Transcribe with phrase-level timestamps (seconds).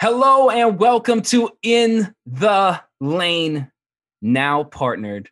[0.00, 3.68] Hello and welcome to In the Lane,
[4.22, 5.28] now partnered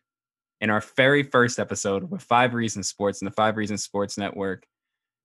[0.59, 4.65] in our very first episode with Five Reasons Sports and the Five Reasons Sports Network.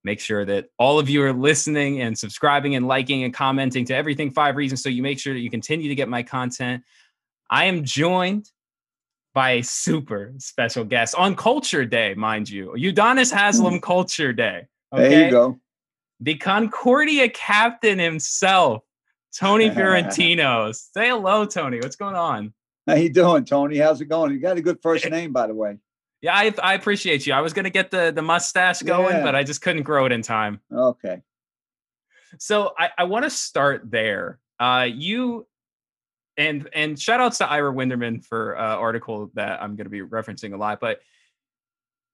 [0.05, 3.93] Make sure that all of you are listening and subscribing and liking and commenting to
[3.93, 6.81] everything Five Reasons so you make sure that you continue to get my content.
[7.49, 8.49] I am joined
[9.33, 12.73] by a super special guest on Culture Day, mind you.
[12.77, 14.67] Udonis Haslem Culture Day.
[14.93, 15.09] Okay?
[15.09, 15.59] There you go.
[16.21, 18.83] The Concordia captain himself,
[19.37, 20.71] Tony Fiorentino.
[20.71, 21.79] Say hello, Tony.
[21.79, 22.53] What's going on?
[22.87, 23.77] How you doing, Tony?
[23.77, 24.31] How's it going?
[24.33, 25.77] You got a good first name, by the way.
[26.21, 27.33] Yeah, I, I appreciate you.
[27.33, 29.23] I was gonna get the the mustache going, yeah.
[29.23, 30.61] but I just couldn't grow it in time.
[30.71, 31.21] Okay.
[32.39, 34.39] So I, I want to start there.
[34.59, 35.47] Uh, you
[36.37, 40.01] and and shout outs to Ira Winderman for uh, article that I'm going to be
[40.01, 40.79] referencing a lot.
[40.79, 40.99] But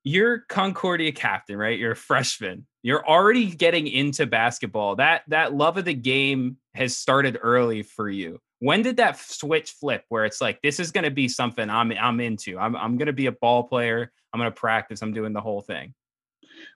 [0.03, 1.77] you're Concordia captain, right?
[1.77, 2.65] You're a freshman.
[2.81, 4.95] You're already getting into basketball.
[4.95, 8.39] That that love of the game has started early for you.
[8.59, 11.91] When did that switch flip where it's like this is going to be something I'm
[11.91, 12.57] I'm into.
[12.57, 14.11] I'm I'm going to be a ball player.
[14.33, 15.01] I'm going to practice.
[15.01, 15.93] I'm doing the whole thing.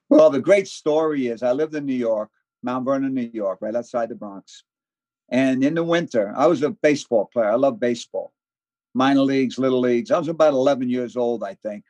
[0.09, 2.29] Well, the great story is I lived in New York,
[2.61, 4.63] Mount Vernon, New York, right outside the Bronx.
[5.29, 7.49] And in the winter, I was a baseball player.
[7.49, 8.33] I love baseball,
[8.93, 10.11] minor leagues, little leagues.
[10.11, 11.83] I was about 11 years old, I think.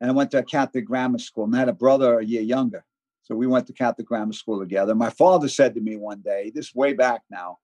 [0.00, 2.42] And I went to a Catholic grammar school and I had a brother a year
[2.42, 2.84] younger.
[3.22, 4.94] So we went to Catholic grammar school together.
[4.94, 7.58] My father said to me one day, this way back now,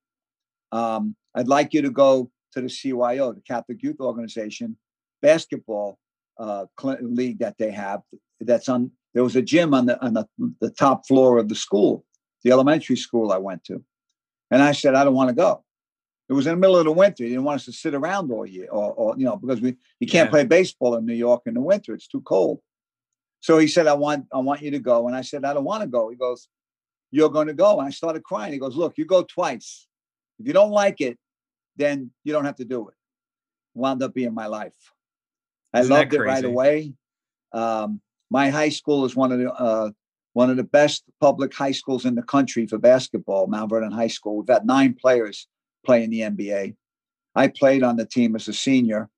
[0.72, 4.76] um, I'd like you to go to the CYO, the Catholic Youth Organization
[5.22, 5.98] basketball
[6.38, 6.66] uh,
[7.00, 8.02] league that they have.
[8.40, 8.90] That's on.
[9.14, 10.26] There was a gym on the on the,
[10.60, 12.04] the top floor of the school,
[12.42, 13.82] the elementary school I went to,
[14.50, 15.64] and I said I don't want to go.
[16.28, 17.24] It was in the middle of the winter.
[17.24, 19.76] He didn't want us to sit around all year, or, or you know, because we
[20.00, 20.30] you can't yeah.
[20.30, 21.92] play baseball in New York in the winter.
[21.94, 22.60] It's too cold.
[23.40, 25.64] So he said, "I want I want you to go," and I said, "I don't
[25.64, 26.48] want to go." He goes,
[27.10, 28.54] "You're going to go," and I started crying.
[28.54, 29.86] He goes, "Look, you go twice.
[30.38, 31.18] If you don't like it,
[31.76, 32.94] then you don't have to do it.
[33.74, 34.72] Wound up being my life.
[35.74, 36.94] I Isn't loved it right away.
[37.52, 38.00] Um,
[38.30, 39.90] my high school is one of the uh,
[40.32, 44.08] one of the best public high schools in the country for basketball, Mount Vernon High
[44.08, 44.38] School.
[44.38, 45.46] We've got nine players
[45.84, 46.76] playing in the NBA.
[47.34, 49.08] I played on the team as a senior.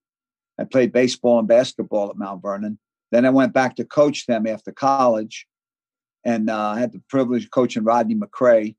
[0.59, 2.79] I played baseball and basketball at Mount Vernon.
[3.13, 5.47] Then I went back to coach them after college,
[6.25, 8.75] and uh, I had the privilege of coaching Rodney McCray,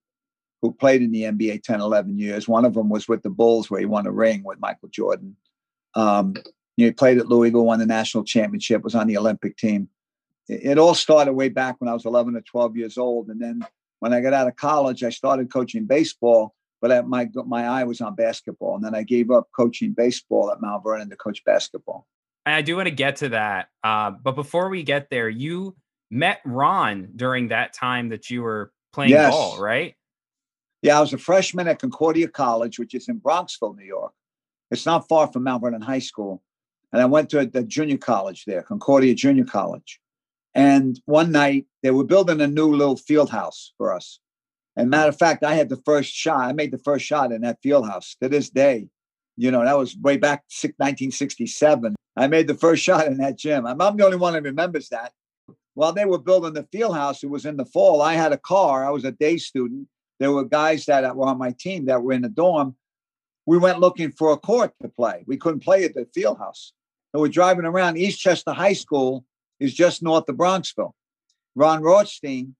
[0.61, 2.47] who played in the NBA 10, 11 years.
[2.47, 5.37] One of them was with the Bulls, where he won a ring with Michael Jordan.
[5.95, 6.35] Um,
[6.75, 9.89] he played at Louisville, won the national championship, was on the Olympic team.
[10.47, 13.29] It, it, all started way back when I was 11 or 12 years old.
[13.29, 13.65] And then
[13.99, 17.83] when I got out of college, I started coaching baseball, but I, my, my eye
[17.83, 18.75] was on basketball.
[18.75, 22.07] And then I gave up coaching baseball at Mount Vernon to coach basketball.
[22.45, 23.67] I do want to get to that.
[23.83, 25.75] Uh, but before we get there, you
[26.09, 29.33] met Ron during that time that you were playing yes.
[29.33, 29.95] ball, right?
[30.81, 34.13] Yeah, I was a freshman at Concordia College, which is in Bronxville, New York.
[34.71, 36.41] It's not far from Mount Vernon High School.
[36.93, 39.99] And I went to the junior college there, Concordia Junior College.
[40.53, 44.19] And one night they were building a new little field house for us.
[44.77, 46.41] And matter of fact, I had the first shot.
[46.41, 48.87] I made the first shot in that field house to this day.
[49.35, 51.95] You know, that was way back 1967.
[52.15, 53.65] I made the first shot in that gym.
[53.65, 55.11] I'm, I'm the only one that remembers that.
[55.73, 58.01] While they were building the field house, it was in the fall.
[58.01, 58.85] I had a car.
[58.85, 59.87] I was a day student
[60.19, 62.75] there were guys that were on my team that were in the dorm.
[63.45, 65.23] We went looking for a court to play.
[65.27, 66.73] We couldn't play at the field house.
[67.11, 67.95] So we're driving around.
[67.95, 69.25] Eastchester High School
[69.59, 70.91] is just north of Bronxville.
[71.55, 72.55] Ron Rothstein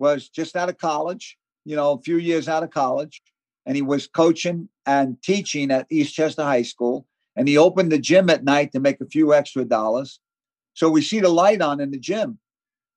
[0.00, 3.22] was just out of college, you know, a few years out of college,
[3.66, 7.06] and he was coaching and teaching at Eastchester High School.
[7.36, 10.18] And he opened the gym at night to make a few extra dollars.
[10.74, 12.38] So we see the light on in the gym.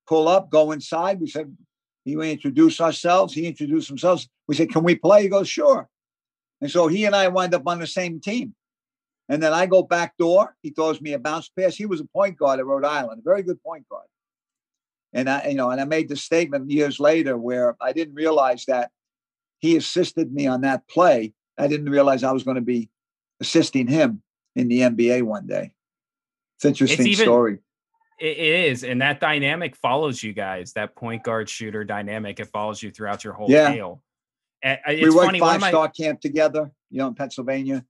[0.08, 1.20] Pull up, go inside.
[1.20, 1.56] We said,
[2.04, 3.34] he introduced ourselves.
[3.34, 4.26] He introduced himself.
[4.48, 5.90] We said, "Can we play?" He goes, "Sure."
[6.62, 8.56] And so he and I wind up on the same team.
[9.30, 10.56] And then I go back door.
[10.62, 11.76] He throws me a bounce pass.
[11.76, 14.08] He was a point guard at Rhode Island, a very good point guard.
[15.14, 18.66] And I, you know, and I made the statement years later where I didn't realize
[18.66, 18.92] that
[19.60, 21.34] he assisted me on that play.
[21.58, 22.90] I didn't realize I was going to be
[23.40, 24.24] assisting him
[24.56, 25.74] in the NBA one day.
[26.58, 27.60] It's interesting it's even, story.
[28.20, 30.74] It is, and that dynamic follows you guys.
[30.74, 33.74] That point guard shooter dynamic it follows you throughout your whole yeah.
[33.74, 34.02] tale.
[34.88, 37.84] we worked five star camp together, you know, in Pennsylvania.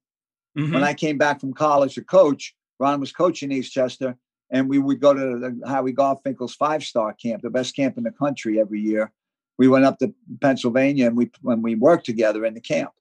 [0.58, 0.74] Mm-hmm.
[0.74, 4.16] When I came back from college to coach, Ron was coaching Eastchester,
[4.54, 8.04] and we would go to the Howie Garfinkel's five star camp, the best camp in
[8.04, 9.12] the country every year.
[9.58, 12.92] We went up to Pennsylvania and we when we worked together in the camp.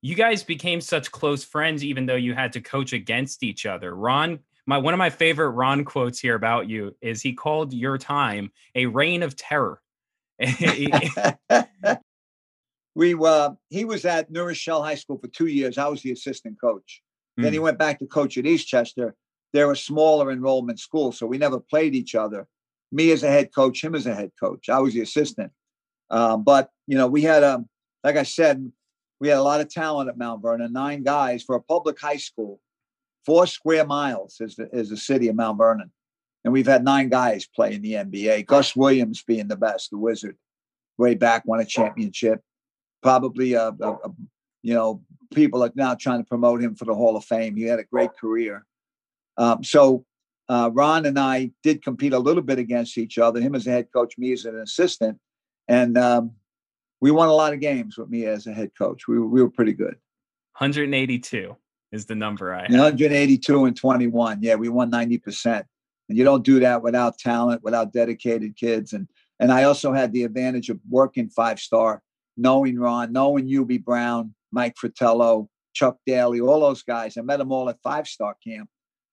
[0.00, 3.94] You guys became such close friends, even though you had to coach against each other.
[3.94, 7.98] Ron my one of my favorite Ron quotes here about you is he called your
[7.98, 9.80] time a reign of terror.
[12.94, 15.76] we uh, he was at New Rochelle High School for two years.
[15.78, 17.02] I was the assistant coach.
[17.38, 17.42] Mm.
[17.44, 17.64] Then he hmm.
[17.64, 19.12] went back to coach at Eastchester.
[19.52, 22.46] They're a smaller enrollment school, so we never played each other.
[22.90, 24.68] Me as a head coach, him as a head coach.
[24.68, 25.52] I was the assistant.
[26.10, 27.68] Uh, but you know, we had a, um,
[28.04, 28.70] like I said,
[29.20, 30.72] we had a lot of talent at Mount Vernon.
[30.72, 32.60] Nine guys for a public high school.
[33.24, 35.92] Four square miles is the, is the city of Mount Vernon,
[36.44, 38.46] and we've had nine guys play in the NBA.
[38.46, 40.36] Gus Williams being the best, the Wizard,
[40.98, 42.40] way back won a championship.
[43.02, 44.12] Probably a, a, a
[44.62, 45.02] you know
[45.32, 47.56] people are now trying to promote him for the Hall of Fame.
[47.56, 48.66] He had a great career.
[49.36, 50.04] Um, so
[50.48, 53.40] uh, Ron and I did compete a little bit against each other.
[53.40, 55.18] Him as a head coach, me as an assistant,
[55.68, 56.32] and um,
[57.00, 59.08] we won a lot of games with me as a head coach.
[59.08, 59.96] We, we were pretty good.
[60.58, 61.56] 182
[61.92, 62.62] is the number I.
[62.62, 64.38] 182 and 21.
[64.42, 65.66] Yeah, we won 90 percent.
[66.08, 68.92] And you don't do that without talent, without dedicated kids.
[68.92, 69.08] And
[69.40, 72.02] and I also had the advantage of working five star,
[72.36, 77.16] knowing Ron, knowing Hubie Brown, Mike Fratello, Chuck Daly, all those guys.
[77.16, 78.68] I met them all at five star camp.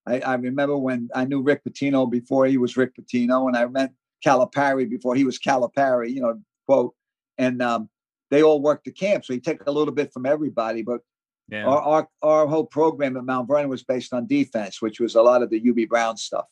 [0.09, 3.65] I, I remember when I knew Rick Pitino before he was Rick Pitino, and I
[3.67, 3.91] met
[4.25, 6.93] Calipari before he was Calipari, you know, quote.
[7.37, 7.89] And um,
[8.31, 9.25] they all worked the camp.
[9.25, 10.81] So you take a little bit from everybody.
[10.81, 11.01] But
[11.47, 11.65] yeah.
[11.65, 15.21] our, our, our whole program at Mount Vernon was based on defense, which was a
[15.21, 16.47] lot of the Hubie Brown stuff.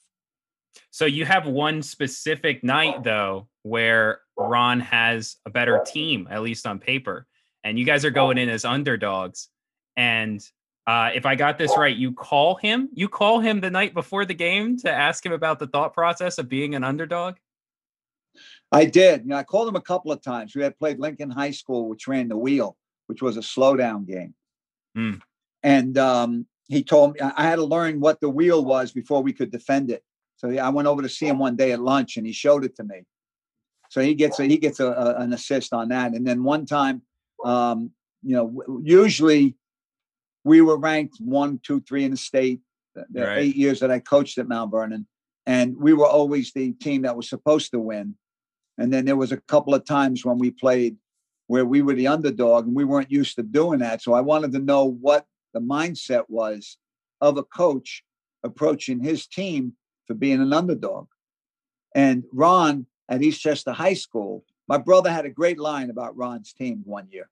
[0.92, 6.68] So you have one specific night though where Ron has a better team, at least
[6.68, 7.28] on paper
[7.68, 9.50] and you guys are going in as underdogs.
[9.98, 10.42] And
[10.88, 12.90] uh, if I got this right, you call him.
[12.94, 16.38] You call him the night before the game to ask him about the thought process
[16.38, 17.36] of being an underdog.
[18.72, 19.22] I did.
[19.22, 20.56] You know, I called him a couple of times.
[20.56, 24.34] We had played Lincoln High School, which ran the wheel, which was a slowdown game.
[24.98, 25.22] Mm.
[25.62, 29.34] And um, he told me I had to learn what the wheel was before we
[29.34, 30.04] could defend it.
[30.38, 32.76] So I went over to see him one day at lunch, and he showed it
[32.78, 33.04] to me.
[33.90, 36.14] So he gets a, he gets a, a, an assist on that.
[36.14, 37.02] And then one time
[37.44, 37.92] um,
[38.24, 39.56] you know, usually
[40.48, 42.62] we were ranked one, two, three in the state.
[42.96, 43.38] The right.
[43.38, 45.06] eight years that I coached at Mount Vernon,
[45.46, 48.16] and we were always the team that was supposed to win.
[48.80, 50.98] And then there was a couple of times when we played
[51.46, 54.02] where we were the underdog, and we weren't used to doing that.
[54.02, 56.78] So I wanted to know what the mindset was
[57.22, 58.04] of a coach
[58.44, 59.74] approaching his team
[60.08, 61.08] for being an underdog.
[61.94, 66.82] And Ron at Eastchester High School my brother had a great line about Ron's team
[66.86, 67.30] one year.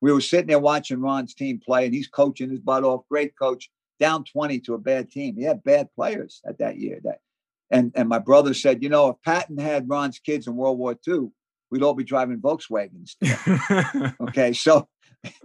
[0.00, 3.08] We were sitting there watching Ron's team play, and he's coaching his butt off.
[3.08, 5.36] Great coach, down 20 to a bad team.
[5.36, 7.00] He had bad players at that year.
[7.04, 7.18] That,
[7.70, 10.96] and, and my brother said, you know, if Patton had Ron's kids in World War
[11.06, 11.30] II,
[11.70, 13.14] we'd all be driving Volkswagens.
[14.28, 14.88] okay, so,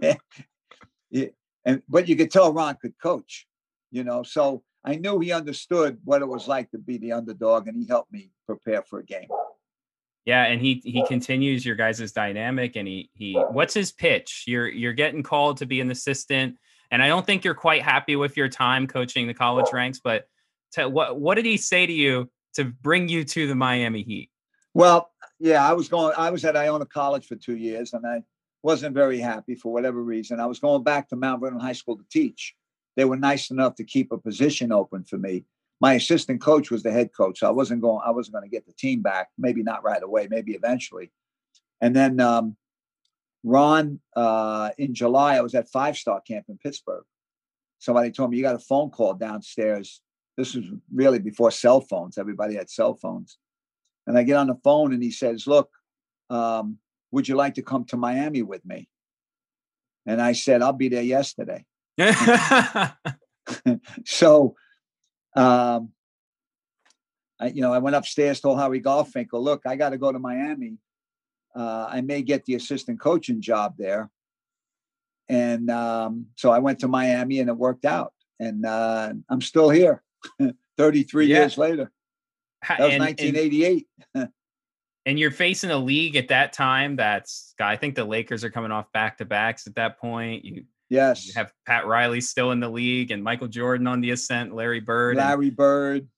[1.10, 1.26] yeah,
[1.64, 3.46] and but you could tell Ron could coach,
[3.90, 4.22] you know.
[4.22, 7.86] So I knew he understood what it was like to be the underdog, and he
[7.86, 9.28] helped me prepare for a game.
[10.26, 14.42] Yeah, and he he continues your guys' dynamic, and he he what's his pitch?
[14.48, 16.56] You're you're getting called to be an assistant,
[16.90, 20.00] and I don't think you're quite happy with your time coaching the college ranks.
[20.02, 20.26] But
[20.72, 24.30] to, what what did he say to you to bring you to the Miami Heat?
[24.74, 26.12] Well, yeah, I was going.
[26.18, 28.24] I was at Iona College for two years, and I
[28.64, 30.40] wasn't very happy for whatever reason.
[30.40, 32.56] I was going back to Mount Vernon High School to teach.
[32.96, 35.44] They were nice enough to keep a position open for me
[35.80, 37.40] my assistant coach was the head coach.
[37.40, 39.28] So I wasn't going, I wasn't going to get the team back.
[39.36, 41.12] Maybe not right away, maybe eventually.
[41.80, 42.56] And then um,
[43.44, 47.04] Ron, uh, in July, I was at Five Star Camp in Pittsburgh.
[47.78, 50.00] Somebody told me you got a phone call downstairs.
[50.36, 52.16] This was really before cell phones.
[52.16, 53.38] Everybody had cell phones.
[54.06, 55.70] And I get on the phone and he says, Look,
[56.30, 56.78] um,
[57.10, 58.88] would you like to come to Miami with me?
[60.06, 61.64] And I said, I'll be there yesterday.
[64.04, 64.54] so
[65.36, 65.92] um,
[67.38, 70.18] I, you know, I went upstairs, told Howie Garfinkel, look, I got to go to
[70.18, 70.78] Miami.
[71.54, 74.10] Uh, I may get the assistant coaching job there.
[75.28, 78.12] And um, so I went to Miami and it worked out.
[78.38, 80.02] And uh, I'm still here
[80.78, 81.38] 33 yeah.
[81.38, 81.90] years later.
[82.68, 83.86] That was and, 1988.
[84.14, 84.28] And,
[85.06, 88.72] and you're facing a league at that time that's, I think the Lakers are coming
[88.72, 90.44] off back to backs at that point.
[90.44, 91.26] You Yes.
[91.26, 94.80] You have Pat Riley still in the league and Michael Jordan on the ascent, Larry
[94.80, 95.16] Bird.
[95.16, 96.08] Larry and, Bird.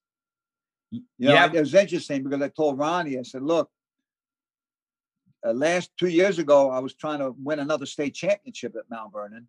[0.91, 1.47] You know, yeah.
[1.47, 3.71] it was interesting because I told Ronnie, I said, look,
[5.47, 9.13] uh, last two years ago, I was trying to win another state championship at Mount
[9.13, 9.49] Vernon.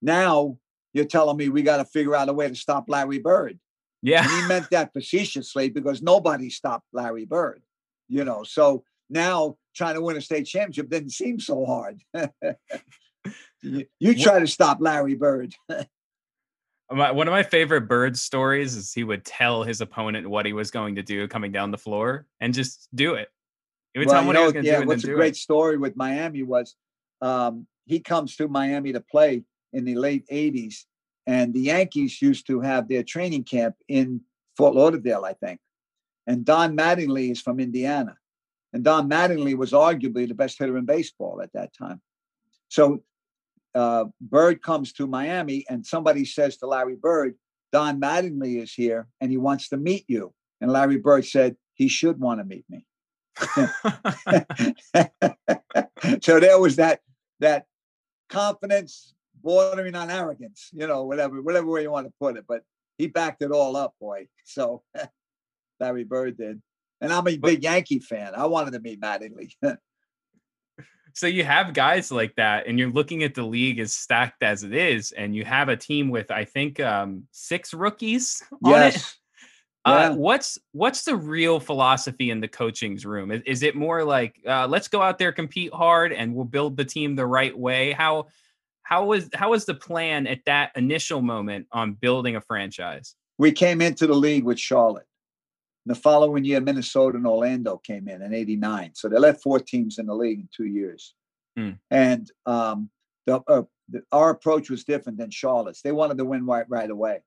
[0.00, 0.56] Now
[0.92, 3.58] you're telling me we got to figure out a way to stop Larry Bird.
[4.02, 4.22] Yeah.
[4.22, 7.62] And he meant that facetiously because nobody stopped Larry Bird,
[8.08, 8.44] you know.
[8.44, 12.00] So now trying to win a state championship didn't seem so hard.
[13.62, 15.54] you, you try to stop Larry Bird.
[16.88, 20.70] one of my favorite Bird stories is he would tell his opponent what he was
[20.70, 23.28] going to do coming down the floor and just do it.
[23.94, 24.86] He would well, tell him what know, he was going to yeah, do.
[24.86, 25.36] What's a great it.
[25.36, 26.74] story with Miami was
[27.20, 30.84] um, he comes to Miami to play in the late 80s.
[31.26, 34.22] And the Yankees used to have their training camp in
[34.56, 35.60] Fort Lauderdale, I think.
[36.26, 38.16] And Don Mattingly is from Indiana.
[38.72, 42.00] And Don Mattingly was arguably the best hitter in baseball at that time.
[42.68, 43.02] So
[43.74, 47.36] uh, Bird comes to Miami, and somebody says to Larry Bird,
[47.72, 50.32] Don Mattingly is here and he wants to meet you.
[50.60, 52.84] And Larry Bird said, he should want to meet me.
[56.20, 57.00] so there was that
[57.38, 57.64] that
[58.28, 62.44] confidence bordering on arrogance, you know, whatever, whatever way you want to put it.
[62.46, 62.62] But
[62.98, 64.26] he backed it all up, boy.
[64.44, 64.82] So
[65.78, 66.60] Larry Bird did.
[67.00, 68.32] And I'm a big Yankee fan.
[68.34, 69.52] I wanted to meet Mattingly.
[71.14, 74.64] so you have guys like that, and you're looking at the league as stacked as
[74.64, 78.96] it is, and you have a team with I think um, six rookies on yes.
[78.96, 79.16] it.
[79.86, 83.30] Uh, what's what's the real philosophy in the coaching's room?
[83.30, 86.76] Is, is it more like uh, let's go out there, compete hard, and we'll build
[86.76, 87.92] the team the right way?
[87.92, 88.26] How
[88.82, 93.14] how was how was the plan at that initial moment on building a franchise?
[93.38, 95.06] We came into the league with Charlotte.
[95.86, 98.92] The following year, Minnesota and Orlando came in in '89.
[98.94, 101.14] So they left four teams in the league in two years.
[101.56, 101.70] Hmm.
[101.90, 102.90] And um,
[103.26, 105.82] the, uh, the, our approach was different than Charlotte's.
[105.82, 107.20] They wanted to win right right away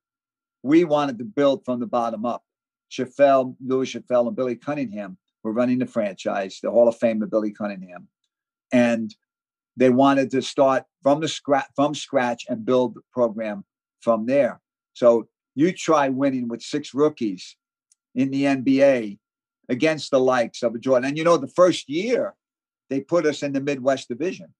[0.63, 2.43] we wanted to build from the bottom up.
[2.89, 7.51] Schaffel, Lewis Schaffel, and Billy Cunningham were running the franchise, the Hall of Famer Billy
[7.51, 8.07] Cunningham,
[8.71, 9.13] and
[9.75, 13.65] they wanted to start from the scratch from scratch and build the program
[13.99, 14.61] from there.
[14.93, 17.55] So you try winning with six rookies
[18.15, 19.19] in the NBA
[19.69, 21.09] against the likes of Jordan.
[21.09, 22.35] And you know, the first year
[22.89, 24.53] they put us in the Midwest Division.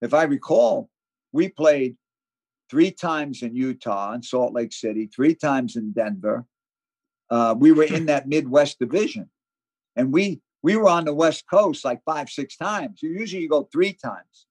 [0.00, 0.88] If I recall,
[1.32, 1.96] we played
[2.70, 6.44] three times in Utah and Salt Lake City, three times in Denver.
[7.30, 9.28] Uh, we were in that Midwest division,
[9.96, 13.00] and we we were on the West Coast like five six times.
[13.02, 14.46] Usually, you go three times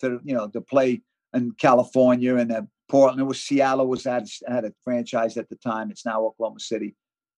[0.00, 3.20] to you know to play in California and Portland.
[3.20, 5.90] It was Seattle was at had a franchise at the time.
[5.90, 6.96] It's now Oklahoma City.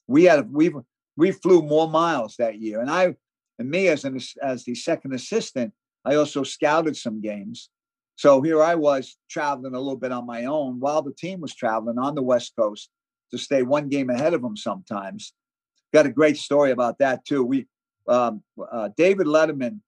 [0.09, 0.73] We had we
[1.17, 3.15] we flew more miles that year, and I
[3.59, 5.73] and me as an as the second assistant,
[6.05, 7.71] I also scouted some games
[8.19, 11.55] so here I was traveling a little bit on my own while the team was
[11.55, 12.91] traveling on the West Coast
[13.31, 15.33] to stay one game ahead of them sometimes.
[15.95, 17.45] Got a great story about that too.
[17.45, 17.69] We
[18.09, 19.81] um, uh, David Letterman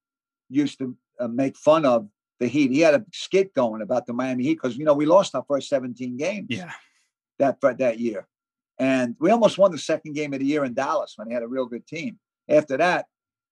[0.49, 2.07] used to uh, make fun of
[2.39, 2.71] the Heat.
[2.71, 5.45] He had a skit going about the Miami Heat because you know we lost our
[5.49, 6.47] first 17 games.
[6.51, 6.71] Yeah.
[7.41, 8.29] That that year,
[8.81, 11.43] and we almost won the second game of the year in Dallas when they had
[11.43, 12.19] a real good team.
[12.49, 13.07] After that,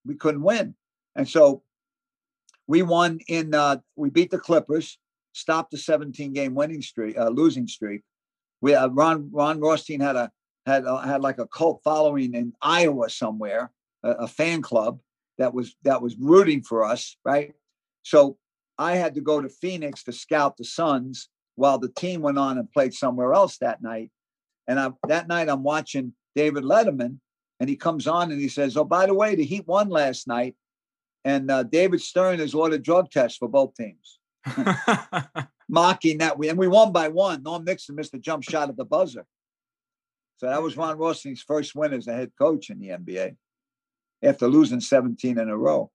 [0.04, 0.74] we couldn't win,
[1.14, 1.62] and so
[2.66, 4.98] we won in uh, we beat the Clippers,
[5.32, 8.02] stopped the 17 game winning streak, uh, losing streak.
[8.60, 10.32] We uh, Ron Ron Rothstein had a
[10.66, 13.70] had uh, had like a cult following in Iowa somewhere,
[14.02, 14.98] a, a fan club
[15.36, 17.52] that was that was rooting for us, right?
[18.02, 18.38] So
[18.78, 22.56] I had to go to Phoenix to scout the Suns while the team went on
[22.56, 24.10] and played somewhere else that night.
[24.68, 27.18] And I, that night I'm watching David Letterman,
[27.58, 30.28] and he comes on and he says, "Oh, by the way, the Heat won last
[30.28, 30.54] night."
[31.24, 34.20] And uh, David Stern has ordered drug tests for both teams,
[35.68, 37.42] mocking that we and we won by one.
[37.42, 39.26] Norm Nixon missed a jump shot at the buzzer.
[40.36, 43.34] So that was Ron Rothstein's first win as a head coach in the NBA
[44.22, 45.90] after losing 17 in a row.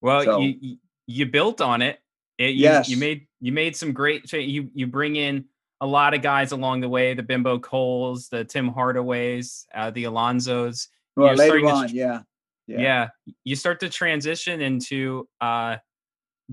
[0.00, 0.76] Well, so, you
[1.06, 1.98] you built on it.
[2.36, 4.32] it you, yes, you made you made some great.
[4.32, 5.46] You you bring in
[5.80, 10.04] a lot of guys along the way: the Bimbo Coles, the Tim Hardaways, uh, the
[10.04, 10.88] Alonzos.
[11.16, 12.22] Well, later on, yeah
[12.68, 12.80] yeah.
[12.80, 13.08] yeah
[13.44, 15.76] you start to transition into uh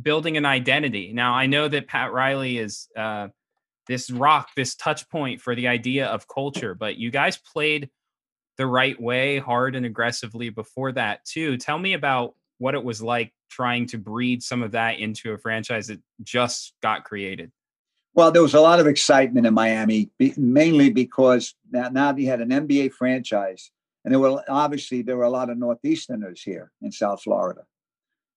[0.01, 3.27] building an identity now i know that pat riley is uh
[3.88, 7.89] this rock this touch point for the idea of culture but you guys played
[8.58, 13.01] the right way hard and aggressively before that too tell me about what it was
[13.01, 17.51] like trying to breed some of that into a franchise that just got created
[18.16, 22.42] well there was a lot of excitement in miami mainly because now, now they had
[22.42, 23.72] an nba franchise
[24.06, 27.64] and there were obviously there were a lot of Northeasterners here in South Florida.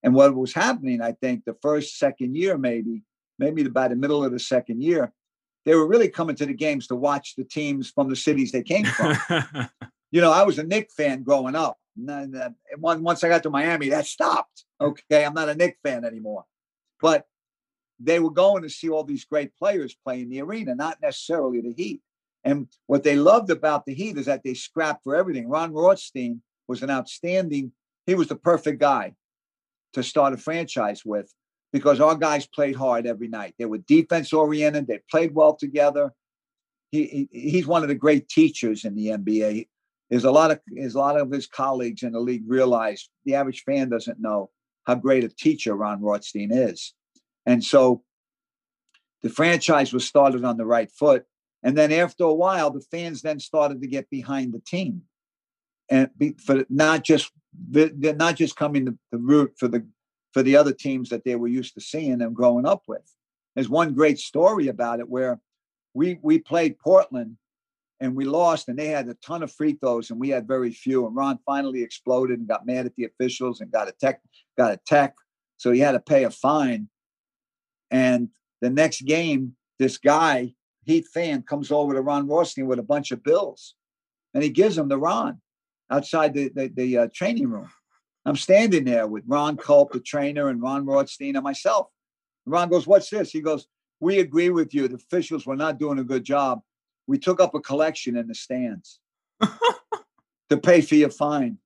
[0.02, 3.02] And what was happening, I think, the first, second year, maybe,
[3.38, 5.12] maybe by the middle of the second year,
[5.66, 8.62] they were really coming to the games to watch the teams from the cities they
[8.62, 9.14] came from.
[10.10, 11.76] you know, I was a Knick fan growing up.
[11.96, 14.64] And once I got to Miami, that stopped.
[14.80, 16.44] Okay, I'm not a Knick fan anymore.
[17.02, 17.26] But
[18.00, 21.60] they were going to see all these great players play in the arena, not necessarily
[21.60, 22.00] the Heat.
[22.44, 25.48] And what they loved about the Heat is that they scrapped for everything.
[25.48, 27.72] Ron Rothstein was an outstanding,
[28.06, 29.14] he was the perfect guy
[29.94, 31.32] to start a franchise with
[31.72, 33.54] because our guys played hard every night.
[33.58, 36.12] They were defense oriented, they played well together.
[36.90, 39.68] He, he, he's one of the great teachers in the NBA.
[40.08, 43.34] There's a lot of there's a lot of his colleagues in the league realize the
[43.34, 44.50] average fan doesn't know
[44.86, 46.94] how great a teacher Ron Rothstein is.
[47.48, 48.02] And so
[49.22, 51.24] the franchise was started on the right foot.
[51.62, 55.02] And then after a while, the fans then started to get behind the team,
[55.90, 57.32] and be, for not just
[57.70, 59.84] they're not just coming to, to root for the
[60.32, 63.12] for the other teams that they were used to seeing and growing up with.
[63.54, 65.40] There's one great story about it where
[65.94, 67.38] we we played Portland
[67.98, 70.70] and we lost, and they had a ton of free throws, and we had very
[70.70, 71.06] few.
[71.06, 74.20] And Ron finally exploded and got mad at the officials and got a tech
[74.56, 75.14] got a tech,
[75.56, 76.88] so he had to pay a fine.
[77.90, 78.28] And
[78.60, 80.54] the next game, this guy
[80.88, 83.74] Heat fan comes over to Ron Rothstein with a bunch of bills,
[84.32, 85.38] and he gives them to Ron
[85.90, 87.68] outside the the, the uh, training room.
[88.24, 91.88] I'm standing there with Ron Culp, the trainer, and Ron Rothstein and myself.
[92.46, 93.66] And Ron goes, "What's this?" He goes,
[94.00, 94.88] "We agree with you.
[94.88, 96.62] The officials were not doing a good job.
[97.06, 98.98] We took up a collection in the stands
[99.42, 101.58] to pay for your fine."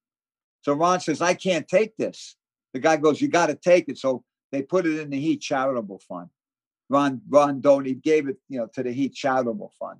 [0.63, 2.35] So Ron says, "I can't take this."
[2.73, 5.41] The guy goes, "You got to take it." So they put it in the Heat
[5.41, 6.29] charitable fund.
[6.89, 9.99] Ron Ron Doney gave it, you know, to the Heat charitable fund.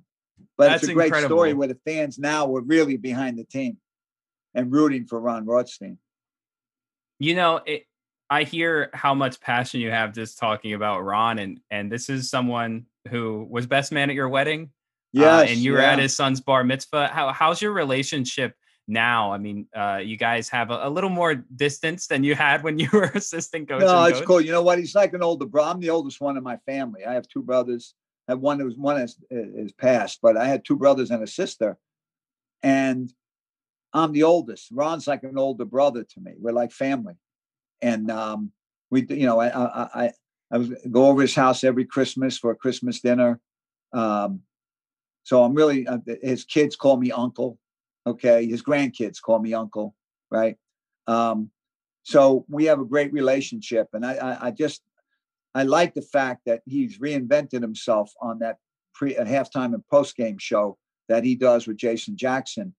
[0.57, 1.35] But That's it's a great incredible.
[1.35, 3.77] story where the fans now were really behind the team
[4.53, 5.97] and rooting for Ron Rothstein.
[7.19, 7.85] You know, it,
[8.29, 12.29] I hear how much passion you have just talking about Ron, and and this is
[12.29, 14.71] someone who was best man at your wedding.
[15.11, 15.93] Yeah, uh, and you were yeah.
[15.93, 17.07] at his son's bar mitzvah.
[17.07, 18.55] How how's your relationship
[18.87, 19.31] now?
[19.31, 22.79] I mean, uh, you guys have a, a, little more distance than you had when
[22.79, 23.81] you were assistant coach.
[23.81, 24.27] No, it's coach.
[24.27, 24.41] cool.
[24.41, 24.79] You know what?
[24.79, 25.71] He's like an older brother.
[25.71, 27.05] I'm the oldest one in my family.
[27.05, 27.93] I have two brothers.
[28.27, 31.21] I have one that was one is, is passed, but I had two brothers and
[31.21, 31.77] a sister,
[32.61, 33.11] and
[33.93, 34.69] I'm the oldest.
[34.71, 36.33] Ron's like an older brother to me.
[36.39, 37.15] We're like family,
[37.81, 38.51] and um,
[38.89, 40.11] we, you know, I, I, I,
[40.51, 43.39] I was go over his house every Christmas for a Christmas dinner.
[43.91, 44.41] Um,
[45.23, 47.57] so I'm really uh, his kids call me uncle.
[48.05, 49.95] Okay, his grandkids call me uncle,
[50.29, 50.57] right?
[51.07, 51.51] Um,
[52.03, 54.81] so we have a great relationship, and I, I, I just
[55.55, 58.57] I like the fact that he's reinvented himself on that
[58.93, 60.77] pre uh, halftime and post game show
[61.09, 62.75] that he does with Jason Jackson.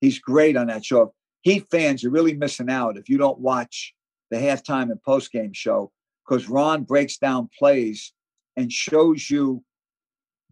[0.00, 1.14] He's great on that show.
[1.42, 3.94] Heat fans are really missing out if you don't watch
[4.30, 5.90] the halftime and post game show
[6.26, 8.12] because Ron breaks down plays
[8.56, 9.64] and shows you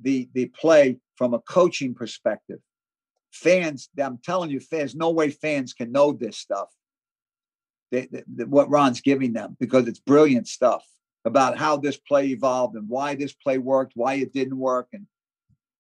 [0.01, 2.59] the the play from a coaching perspective
[3.37, 6.69] fans, I'm telling you, fans, no way fans can know this stuff.
[7.93, 10.85] They, they, what Ron's giving them because it's brilliant stuff
[11.25, 15.07] about how this play evolved and why this play worked, why it didn't work, and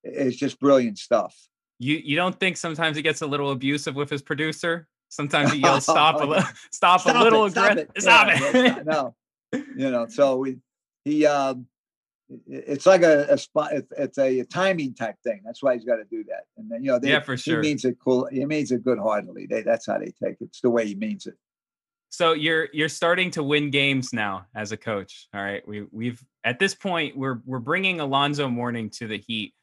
[0.05, 1.35] it's just brilliant stuff.
[1.79, 4.87] You you don't think sometimes he gets a little abusive with his producer?
[5.09, 8.79] Sometimes he yells, "Stop a little, stop, stop, a little aggressive, stop it." Stop yeah,
[8.79, 8.87] it.
[8.87, 9.14] no,
[9.53, 10.07] you know.
[10.09, 10.59] So we
[11.05, 11.66] he um
[12.47, 13.71] it's like a, a spot.
[13.97, 15.43] It's, a timing type thing.
[15.45, 16.45] That's why he's got to do that.
[16.57, 17.62] And then you know, they, yeah, for sure.
[17.62, 18.29] He means it cool.
[18.31, 19.47] He means it good heartedly.
[19.47, 20.47] They, that's how they take it.
[20.47, 21.35] It's the way he means it.
[22.09, 25.29] So you're you're starting to win games now as a coach.
[25.35, 29.55] All right, we we've at this point we're we're bringing Alonzo Mourning to the Heat.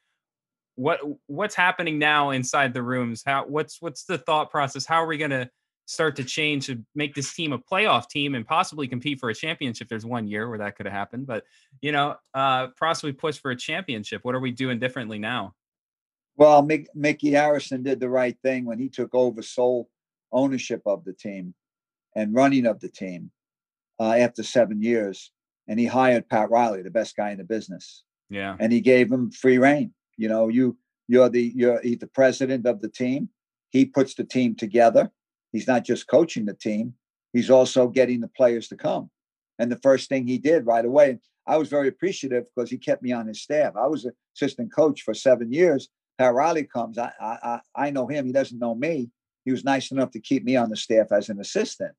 [0.75, 3.23] What what's happening now inside the rooms?
[3.25, 4.85] How what's what's the thought process?
[4.85, 5.49] How are we going to
[5.85, 9.35] start to change to make this team a playoff team and possibly compete for a
[9.35, 9.89] championship.
[9.89, 11.43] There's one year where that could have happened, but
[11.81, 14.23] you know, uh, possibly push for a championship.
[14.23, 15.55] What are we doing differently now?
[16.35, 19.89] Well, Mick, Micky Arison did the right thing when he took over sole
[20.31, 21.53] ownership of the team
[22.15, 23.31] and running of the team
[23.99, 25.31] uh, after seven years,
[25.67, 28.03] and he hired Pat Riley, the best guy in the business.
[28.29, 29.93] Yeah, and he gave him free reign.
[30.17, 33.29] You know, you you're the you're he's the president of the team.
[33.69, 35.11] He puts the team together
[35.53, 36.95] He's not just coaching the team,
[37.31, 39.09] he's also getting the players to come.
[39.59, 43.03] And the first thing he did right away, I was very appreciative because he kept
[43.03, 43.75] me on his staff.
[43.77, 45.89] I was an assistant coach for seven years.
[46.17, 46.97] Pat Riley comes.
[46.97, 48.25] I, I I know him.
[48.25, 49.09] He doesn't know me.
[49.45, 51.93] He was nice enough to keep me on the staff as an assistant.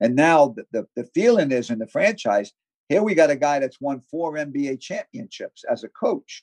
[0.00, 2.52] And now the, the, the feeling is in the franchise,
[2.88, 6.42] here we got a guy that's won four NBA championships as a coach.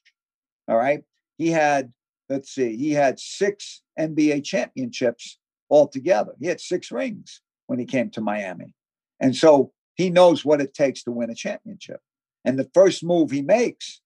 [0.68, 1.04] All right.
[1.38, 1.92] He had,
[2.30, 6.34] let's see, he had six NBA championships altogether.
[6.40, 8.74] He had six rings when he came to Miami.
[9.20, 12.00] And so he knows what it takes to win a championship.
[12.46, 14.02] And the first move he makes,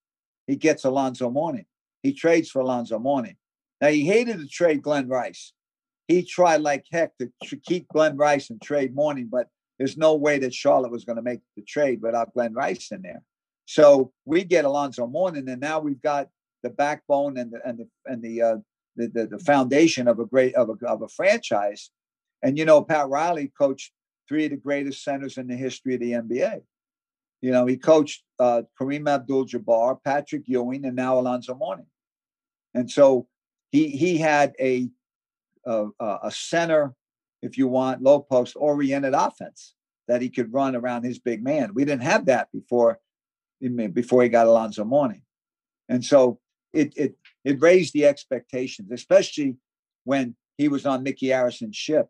[0.48, 1.66] he gets Alonzo Mourning.
[2.02, 3.36] He trades for Alonzo Mourning.
[3.80, 5.54] Now, he hated to trade Glenn Rice.
[6.08, 7.32] He tried like heck to
[7.66, 9.48] keep Glenn Rice and trade Mourning, but
[9.78, 13.02] there's no way that Charlotte was going to make the trade without Glenn Rice in
[13.02, 13.24] there.
[13.66, 16.30] So we get Alonzo Mourning, and now we've got
[16.64, 18.58] the backbone and the and the and the uh,
[18.96, 21.92] the, the, the foundation of a great of a, of a franchise.
[22.42, 23.92] And you know, Pat Riley coached
[24.28, 26.62] three of the greatest centers in the history of the NBA.
[27.42, 31.88] You know, he coached uh, Kareem Abdul-Jabbar, Patrick Ewing, and now Alonzo Mourning.
[32.74, 33.28] And so
[33.72, 34.90] he he had a
[35.66, 36.94] a, a center,
[37.42, 39.74] if you want, low post oriented offense
[40.08, 41.74] that he could run around his big man.
[41.74, 43.00] We didn't have that before
[43.94, 45.22] before he got Alonzo Mourning.
[45.88, 46.40] And so
[46.74, 49.58] it it it raised the expectations, especially
[50.04, 52.08] when he was on Micky Arison's ship,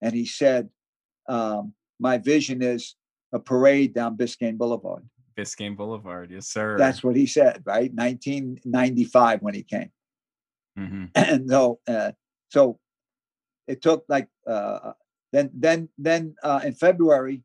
[0.00, 0.68] and he said,
[1.28, 2.96] um, "My vision is
[3.32, 6.76] a parade down Biscayne Boulevard." Biscayne Boulevard, yes, sir.
[6.76, 7.92] That's what he said, right?
[7.94, 9.90] 1995 when he came,
[10.78, 11.04] mm-hmm.
[11.14, 12.12] and so uh,
[12.50, 12.78] so
[13.66, 14.92] it took like uh,
[15.32, 17.42] then then then uh, in February,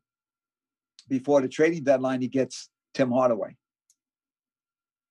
[1.08, 3.56] before the trading deadline, he gets Tim Hardaway.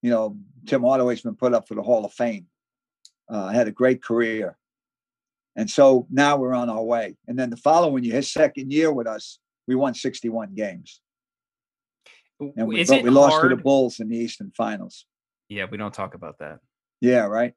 [0.04, 2.46] You know, Tim Hardaway's been put up for the Hall of Fame.
[3.30, 4.58] Uh, had a great career,
[5.56, 7.18] and so now we're on our way.
[7.28, 11.02] And then the following year, his second year with us, we won 61 games.
[12.40, 15.06] And we, we lost to the Bulls in the Eastern Finals.
[15.50, 16.60] Yeah, we don't talk about that.
[17.02, 17.54] Yeah, right.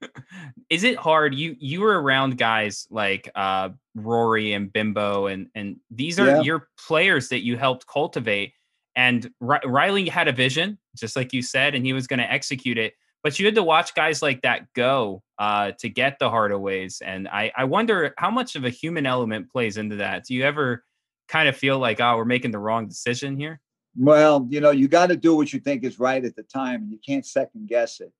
[0.70, 1.34] Is it hard?
[1.34, 6.40] You you were around guys like uh, Rory and Bimbo, and and these are yeah.
[6.40, 8.52] your players that you helped cultivate.
[8.96, 12.30] And R- Riley had a vision, just like you said, and he was going to
[12.30, 12.94] execute it.
[13.22, 17.00] But you had to watch guys like that go uh, to get the Hardaways.
[17.04, 20.24] And I, I wonder how much of a human element plays into that.
[20.24, 20.84] Do you ever
[21.28, 23.60] kind of feel like, oh, we're making the wrong decision here?
[23.96, 26.82] Well, you know, you got to do what you think is right at the time,
[26.82, 28.12] and you can't second guess it.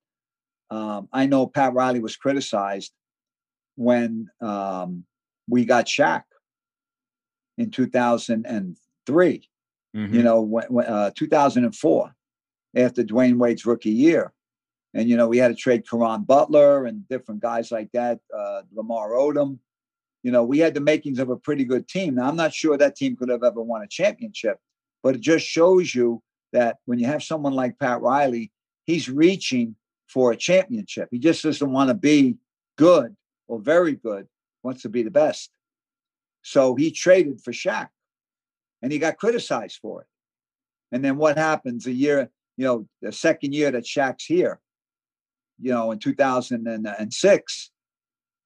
[0.71, 2.93] Um, I know Pat Riley was criticized
[3.77, 5.05] when um,
[5.49, 6.23] we got Shaq
[7.59, 9.49] in 2003.
[9.95, 10.15] Mm-hmm.
[10.15, 12.15] You know, when, uh, 2004,
[12.77, 14.33] after Dwyane Wade's rookie year.
[14.95, 18.63] And, you know, we had to trade Caron Butler and different guys like that, uh,
[18.73, 19.59] Lamar Odom.
[20.23, 22.15] You know, we had the makings of a pretty good team.
[22.15, 24.59] Now, I'm not sure that team could have ever won a championship,
[25.03, 28.53] but it just shows you that when you have someone like Pat Riley,
[28.85, 29.75] he's reaching
[30.07, 31.09] for a championship.
[31.11, 32.37] He just doesn't want to be
[32.77, 33.17] good
[33.49, 34.29] or very good,
[34.63, 35.51] wants to be the best.
[36.43, 37.89] So he traded for Shaq
[38.85, 40.07] and he got criticized for it.
[40.93, 44.61] And then what happens a year, you know, the second year that Shaq's here,
[45.59, 47.71] you know, in 2006,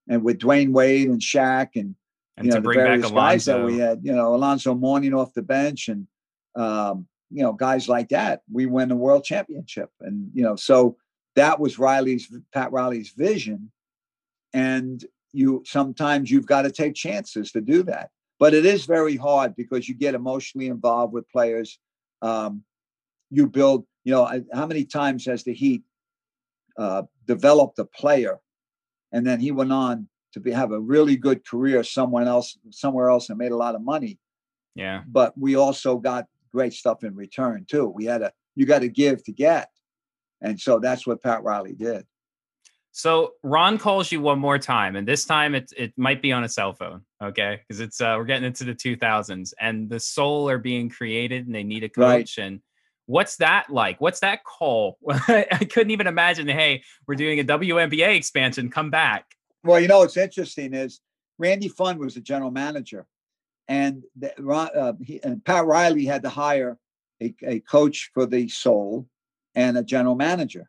[0.08, 1.96] and with Dwyane Wade and Shaq and,
[2.36, 5.42] and you know, the various guys that we had, you know, Alonzo Mourning off the
[5.42, 6.06] bench and,
[6.54, 9.90] um, you know, guys like that, we win the world championship.
[10.00, 10.96] And, you know, so
[11.34, 13.72] that was Riley's, Pat Riley's vision.
[14.54, 18.10] And you sometimes you've got to take chances to do that.
[18.38, 21.78] But it is very hard because you get emotionally involved with players.
[22.22, 22.62] Um,
[23.30, 25.82] you build, you know, how many times has the Heat
[26.78, 28.38] uh, developed a player,
[29.12, 33.10] and then he went on to be, have a really good career someone else somewhere
[33.10, 34.18] else and made a lot of money.
[34.74, 35.02] Yeah.
[35.06, 37.86] But we also got great stuff in return too.
[37.86, 39.70] We had a you got to give to get,
[40.40, 42.06] and so that's what Pat Riley did.
[42.92, 46.44] So Ron calls you one more time, and this time it it might be on
[46.44, 47.60] a cell phone, okay?
[47.66, 51.54] Because it's uh, we're getting into the 2000s, and the Sol are being created, and
[51.54, 52.38] they need a coach.
[52.38, 52.46] Right.
[52.46, 52.60] And
[53.06, 54.00] what's that like?
[54.00, 54.98] What's that call?
[55.08, 56.48] I couldn't even imagine.
[56.48, 58.70] Hey, we're doing a WNBA expansion.
[58.70, 59.26] Come back.
[59.64, 61.00] Well, you know what's interesting is
[61.38, 63.06] Randy Pfund was the general manager,
[63.66, 66.78] and the, uh, he, and Pat Riley had to hire
[67.20, 69.06] a, a coach for the Sol
[69.54, 70.68] and a general manager.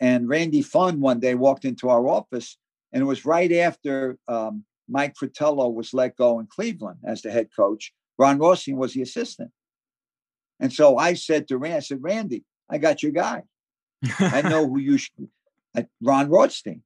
[0.00, 2.56] And Randy Pfund one day walked into our office,
[2.92, 7.30] and it was right after um, Mike Fratello was let go in Cleveland as the
[7.30, 7.92] head coach.
[8.18, 9.50] Ron Rothstein was the assistant.
[10.58, 13.44] And so I said to Randy, I said, Randy, I got your guy.
[14.18, 15.28] I know who you should,
[16.02, 16.82] Ron Rothstein.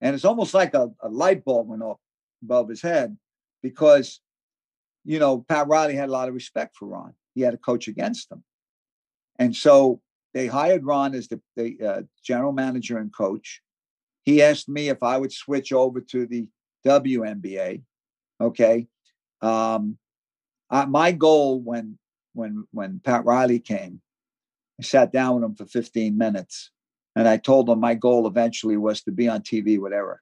[0.00, 1.98] And it's almost like a, a light bulb went off
[2.42, 3.16] above his head
[3.62, 4.20] because,
[5.04, 7.14] you know, Pat Riley had a lot of respect for Ron.
[7.34, 8.44] He had a coach against him.
[9.38, 10.00] And so
[10.34, 13.60] they hired Ron as the, the uh, general manager and coach.
[14.24, 16.46] He asked me if I would switch over to the
[16.86, 17.82] WNBA.
[18.40, 18.86] Okay.
[19.40, 19.98] Um,
[20.70, 21.98] I, my goal when
[22.34, 24.00] when when Pat Riley came,
[24.80, 26.70] I sat down with him for 15 minutes,
[27.16, 30.20] and I told him my goal eventually was to be on TV with Eric.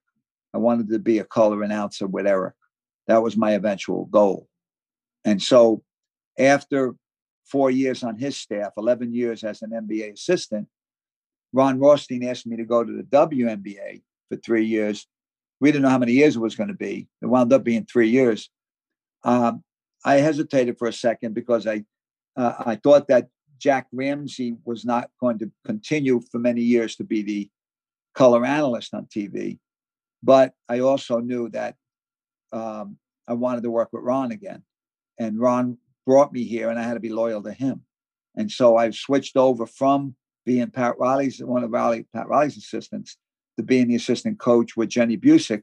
[0.55, 2.55] I wanted to be a color announcer with Eric.
[3.07, 4.49] That was my eventual goal.
[5.25, 5.83] And so
[6.39, 6.95] after
[7.47, 10.69] four years on his staff, 11 years as an NBA assistant.
[11.53, 15.07] Ron Rothstein asked me to go to the WNBA for three years.
[15.61, 17.09] We didn't know how many years it was going to be.
[17.23, 18.51] It wound up being three years.
[19.25, 19.65] Um,
[20.05, 21.85] I hesitated for a second because I
[22.37, 27.05] uh, I thought that Jack Ramsay was not going to continue for many years to
[27.05, 27.51] be the
[28.15, 29.59] color analyst on TV.
[30.23, 31.77] But I also knew that
[32.53, 34.63] um, I wanted to work with Ron again.
[35.19, 37.83] And Ron brought me here and I had to be loyal to him.
[38.37, 40.15] And so I've switched over from
[40.45, 43.17] being Pat Riley's, one of Riley, Pat Riley's assistants,
[43.57, 45.63] to being the assistant coach with Jenny Boucek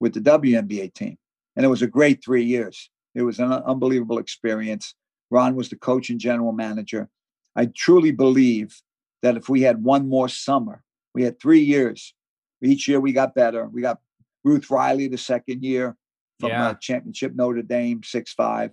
[0.00, 1.16] with the WNBA team.
[1.56, 2.90] And it was a great three years.
[3.14, 4.94] It was an unbelievable experience.
[5.30, 7.08] Ron was the coach and general manager.
[7.56, 8.80] I truly believe
[9.22, 10.82] that if we had one more summer,
[11.14, 12.14] we had three years.
[12.60, 13.68] Each year we got better.
[13.68, 14.00] We got
[14.42, 15.96] Ruth Riley the second year
[16.40, 16.68] from uh, yeah.
[16.68, 18.72] uh, championship Notre Dame six five.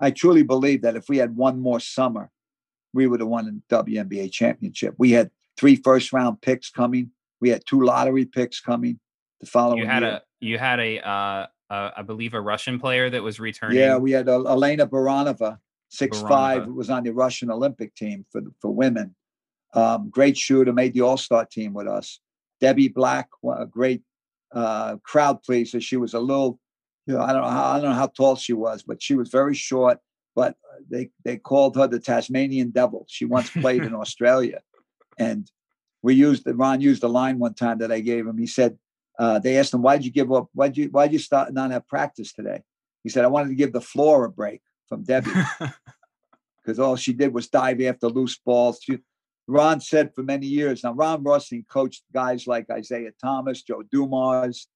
[0.00, 2.30] I truly believe that if we had one more summer,
[2.94, 4.94] we would have won the WNBA championship.
[4.96, 7.10] We had three first round picks coming.
[7.40, 8.98] We had two lottery picks coming
[9.40, 10.12] the following you had year.
[10.12, 13.78] a you had a uh, uh, I believe a Russian player that was returning.
[13.78, 16.28] Yeah, we had uh, Elena Baranova, six Baranova.
[16.28, 19.14] five, was on the Russian Olympic team for for women.
[19.74, 22.20] Um, great shooter, made the All Star team with us.
[22.60, 24.02] Debbie Black, a great
[24.52, 25.80] uh, crowd pleaser.
[25.80, 26.58] She was a little,
[27.06, 29.14] you know, I don't know how I don't know how tall she was, but she
[29.14, 29.98] was very short.
[30.34, 30.56] But
[30.90, 33.04] they they called her the Tasmanian Devil.
[33.08, 34.60] She once played in Australia,
[35.18, 35.50] and
[36.02, 38.38] we used Ron used the line one time that I gave him.
[38.38, 38.78] He said,
[39.18, 40.48] uh, they asked him, why'd you give up?
[40.54, 42.62] Why'd you, why'd you start not have practice today?
[43.02, 45.30] He said, I wanted to give the floor a break from Debbie
[46.62, 48.78] because all she did was dive after loose balls.
[48.82, 48.98] She,
[49.48, 50.84] Ron said for many years.
[50.84, 54.68] Now, Ron Rothstein coached guys like Isiah Thomas, Joe Dumars,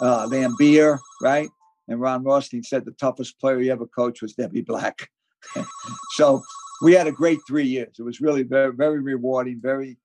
[0.00, 1.50] uh, Laimbeer, right?
[1.88, 5.08] And Ron Rothstein said the toughest player he ever coached was Debbie Black.
[6.12, 6.42] so
[6.80, 7.96] we had a great three years.
[7.98, 9.98] It was really very, very rewarding, very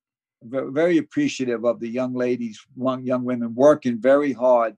[0.47, 4.75] very appreciative of the young ladies, young women working very hard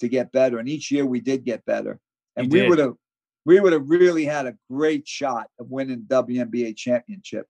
[0.00, 0.58] to get better.
[0.58, 1.98] And each year we did get better.
[2.36, 2.94] And you we would have
[3.44, 7.46] we would have really had a great shot of winning WNBA championship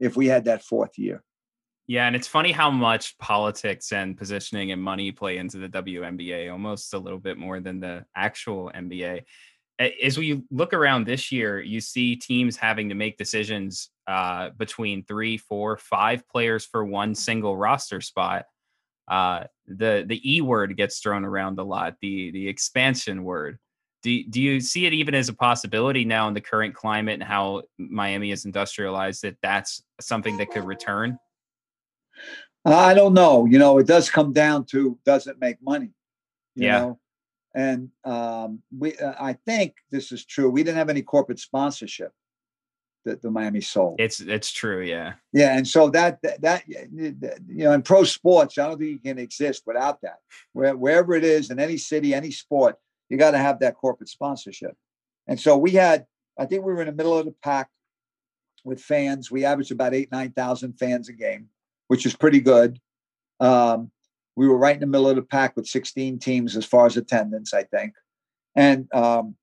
[0.00, 1.22] if we had that fourth year.
[1.86, 6.50] Yeah, and it's funny how much politics and positioning and money play into the WNBA,
[6.50, 9.24] almost a little bit more than the actual NBA
[9.78, 15.04] as we look around this year, you see teams having to make decisions uh, between
[15.04, 18.44] three, four, five players for one single roster spot.
[19.08, 21.96] Uh, the the E word gets thrown around a lot.
[22.00, 23.58] The the expansion word.
[24.02, 27.22] Do do you see it even as a possibility now in the current climate and
[27.22, 31.18] how Miami is industrialized that that's something that could return?
[32.64, 33.44] I don't know.
[33.44, 35.90] You know, it does come down to does it make money?
[36.54, 36.78] You yeah.
[36.78, 37.00] Know?
[37.54, 40.50] And um, we, uh, I think this is true.
[40.50, 42.12] We didn't have any corporate sponsorship
[43.04, 43.94] that the Miami Sol.
[43.98, 45.14] It's it's true, yeah.
[45.32, 48.98] Yeah, and so that, that that you know, in pro sports, I don't think you
[48.98, 50.18] can exist without that.
[50.52, 52.76] Where, wherever it is in any city, any sport,
[53.08, 54.76] you got to have that corporate sponsorship.
[55.26, 56.06] And so we had,
[56.38, 57.68] I think we were in the middle of the pack
[58.64, 59.30] with fans.
[59.30, 61.48] We averaged about eight nine thousand fans a game,
[61.88, 62.80] which is pretty good.
[63.38, 63.90] Um,
[64.36, 66.96] we were right in the middle of the pack with 16 teams as far as
[66.96, 67.94] attendance, I think.
[68.56, 69.36] And um,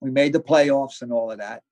[0.00, 1.62] we made the playoffs and all of that.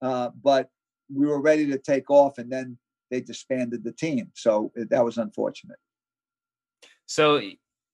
[0.00, 0.68] Uh, but
[1.12, 2.78] we were ready to take off, and then
[3.10, 4.30] they disbanded the team.
[4.34, 5.78] So that was unfortunate.
[7.06, 7.40] So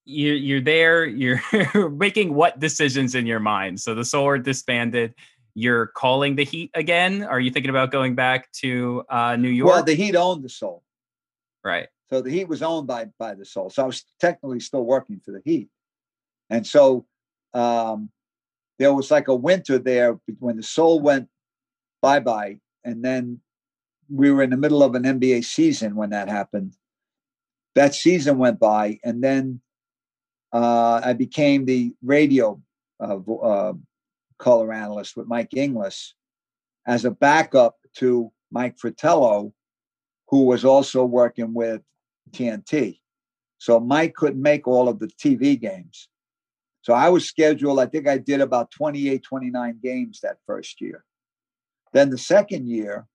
[0.04, 1.06] you're you're there.
[1.06, 1.40] You're
[1.90, 3.80] making what decisions in your mind?
[3.80, 5.14] So the Sol disbanded.
[5.56, 7.22] You're calling the Heat again.
[7.22, 9.72] Are you thinking about going back to uh, New York?
[9.72, 10.82] Well, the Heat owned the Sol.
[11.62, 11.86] Right.
[12.14, 13.70] So the Heat was owned by by the Sol.
[13.70, 15.68] So I was technically still working for the Heat,
[16.48, 17.06] and so
[17.52, 18.08] um,
[18.78, 21.28] there was like a winter there when the Sol went
[22.00, 23.40] bye bye, and then
[24.08, 26.76] we were in the middle of an NBA season when that happened.
[27.74, 29.60] That season went by, and then
[30.52, 32.62] uh, I became the radio
[33.00, 33.72] uh, uh,
[34.38, 36.14] color analyst with Mike Inglis
[36.86, 39.52] as a backup to Mike Fratello,
[40.28, 41.82] who was also working with
[42.34, 42.98] TNT.
[43.58, 46.08] So Mike couldn't make all of the TV games.
[46.82, 51.04] So I was scheduled, I think I did about 28, 29 games that first year.
[51.94, 53.06] Then the second year,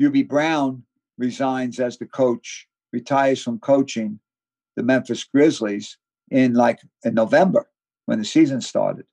[0.00, 0.84] Hubie Brown
[1.16, 4.20] resigns as the coach, retires from coaching
[4.76, 5.98] the Memphis Grizzlies
[6.30, 7.68] in like in November
[8.06, 9.06] when the season started.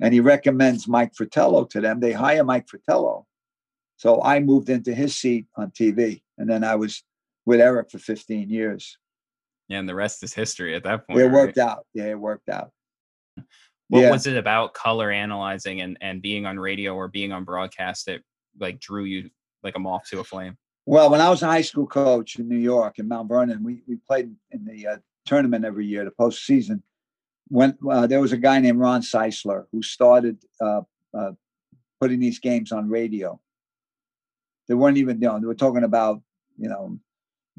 [0.00, 2.00] And he recommends Mike Fratello to them.
[2.00, 3.26] They hire Mike Fratello.
[3.98, 6.22] So I moved into his seat on TV.
[6.38, 7.04] And then I was
[7.46, 8.98] with Eric for 15 years.
[9.68, 11.20] Yeah, and the rest is history at that point.
[11.20, 11.66] It worked right?
[11.66, 11.86] out.
[11.94, 12.70] Yeah, it worked out.
[13.88, 14.10] What yeah.
[14.10, 18.20] was it about color analyzing and, and being on radio or being on broadcast that
[18.58, 19.30] like drew you
[19.62, 20.56] like a moth to a flame?
[20.86, 23.82] Well, when I was a high school coach in New York in Mount Vernon, we,
[23.86, 26.82] we played in the uh, tournament every year, the postseason.
[27.48, 31.32] When uh, there was a guy named Ron Seisler who started uh, uh
[32.00, 33.38] putting these games on radio.
[34.66, 36.22] They weren't even, you know, they were talking about,
[36.56, 36.98] you know,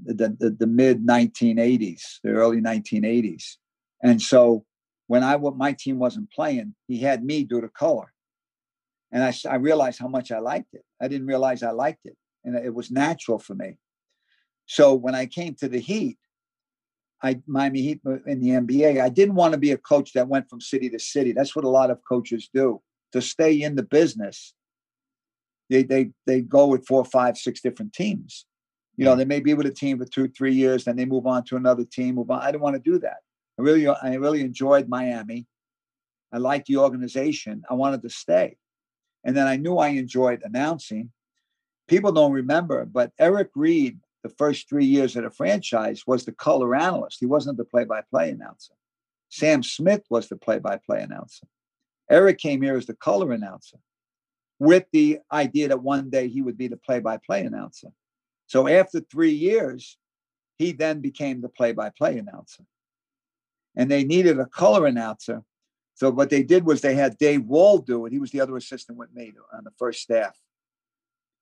[0.04, 3.58] the, the, the mid 1980s, the early 1980s.
[4.04, 4.66] And so
[5.08, 8.14] when I what my team wasn't playing, he had me do the color.
[9.12, 10.84] And I, I realized how much I liked it.
[11.02, 12.16] I didn't realize I liked it.
[12.44, 13.78] And it was natural for me.
[14.66, 16.18] So when I came to the Heat,
[17.22, 20.28] I Miami Heat uh, in the NBA, I didn't want to be a coach that
[20.28, 21.34] went from city to city.
[21.34, 22.82] That's what a lot of coaches do.
[23.12, 24.54] To stay in the business,
[25.70, 28.46] they they they go with four, five, six different teams.
[29.02, 31.26] You know, they may be with a team for two, three years, then they move
[31.26, 32.14] on to another team.
[32.14, 32.40] Move on.
[32.40, 33.18] I didn't want to do that.
[33.58, 35.48] I really, I really enjoyed Miami.
[36.32, 37.64] I liked the organization.
[37.68, 38.58] I wanted to stay,
[39.24, 41.10] and then I knew I enjoyed announcing.
[41.88, 46.32] People don't remember, but Eric Reid, the first three years of the franchise, was the
[46.32, 47.18] color analyst.
[47.20, 48.74] He wasn't the play-by-play announcer.
[49.30, 51.48] Sam Smith was the play-by-play announcer.
[52.08, 53.78] Eric came here as the color announcer
[54.60, 57.88] with the idea that one day he would be the play by play announcer.
[58.52, 59.98] So after three years,
[60.58, 62.66] he then became the play by play announcer.
[63.78, 65.44] And they needed a color announcer.
[65.94, 68.12] So what they did was they had Dave Wohl do it.
[68.12, 70.38] He was the other assistant with me on the first staff.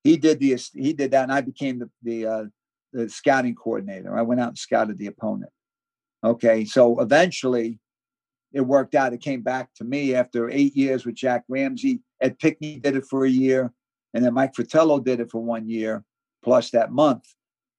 [0.04, 2.44] He did the he did that, and I became the the, uh,
[2.94, 4.16] the scouting coordinator.
[4.16, 5.52] I went out and scouted the opponent.
[6.24, 7.80] Okay, so eventually
[8.54, 9.14] it worked out.
[9.14, 12.02] It came back to me after eight years with Jack Ramsay.
[12.22, 13.74] Ed Pinckney did it for a year,
[14.14, 16.06] and then Mike Fratello did it for one year,
[16.44, 17.26] plus that month.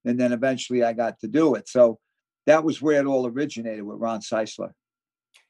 [0.05, 1.68] And then eventually I got to do it.
[1.68, 1.99] So
[2.46, 4.73] that was where it all originated with Ron Seisler.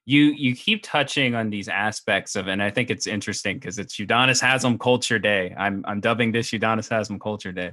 [0.07, 3.97] You you keep touching on these aspects of, and I think it's interesting because it's
[3.97, 5.55] Udonis Haslem Culture Day.
[5.57, 7.73] I'm I'm dubbing this Udonis Haslem Culture Day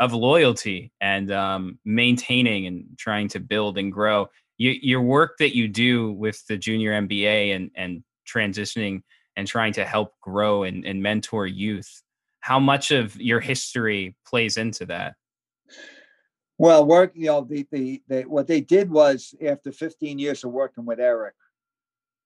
[0.00, 5.54] of loyalty and um, maintaining and trying to build and grow you, your work that
[5.54, 9.02] you do with the junior NBA and and transitioning
[9.36, 12.02] and trying to help grow and, and mentor youth,
[12.44, 15.14] how much of your history plays into that?
[16.58, 20.52] Well, work, you know, the, the, the what they did was after 15 years of
[20.52, 21.34] working with Eric,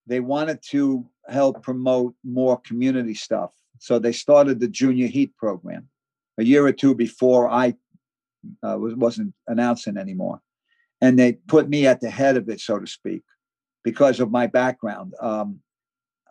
[0.07, 3.51] they wanted to help promote more community stuff.
[3.79, 5.87] So they started the Junior Heat program
[6.37, 7.75] a year or two before I
[8.61, 10.41] uh, was, wasn't announcing anymore
[10.99, 13.23] and they put me at the head of it, so to speak,
[13.85, 15.13] because of my background.
[15.21, 15.61] Um,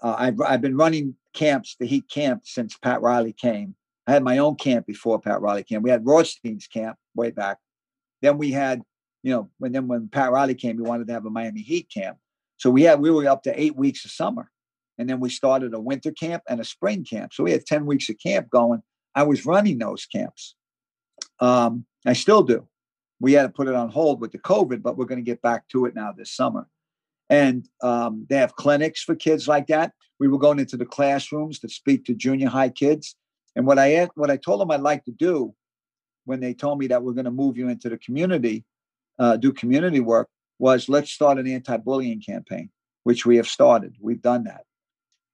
[0.03, 3.75] uh, I've, I've been running camps, the Heat camp, since Pat Riley came.
[4.07, 5.83] I had my own camp before Pat Riley came.
[5.83, 7.59] We had Rothstein's camp way back.
[8.23, 8.83] Then we had,
[9.23, 11.89] you know, when then when Pat Riley came, we wanted to have a Miami Heat
[11.93, 12.19] camp.
[12.57, 14.51] So we had we were up to eight weeks of summer,
[14.99, 17.33] and then we started a winter camp and a spring camp.
[17.33, 18.83] So we had ten weeks of camp going.
[19.15, 20.55] I was running those camps.
[21.41, 22.67] Um, I still do
[23.21, 25.43] we had to put it on hold with the COVID, but we're going to get
[25.43, 26.69] back to it now this summer.
[27.31, 29.93] And um, they have clinics for kids like that.
[30.19, 33.17] We were going into the classrooms to speak to junior high kids.
[33.55, 35.55] And what I what I told them I'd like to do
[36.25, 38.65] when they told me that we're going to move you into the community,
[39.19, 42.71] uh, do community work, was let's start an anti-bullying campaign,
[43.05, 43.95] which we have started.
[44.01, 44.65] We've done that.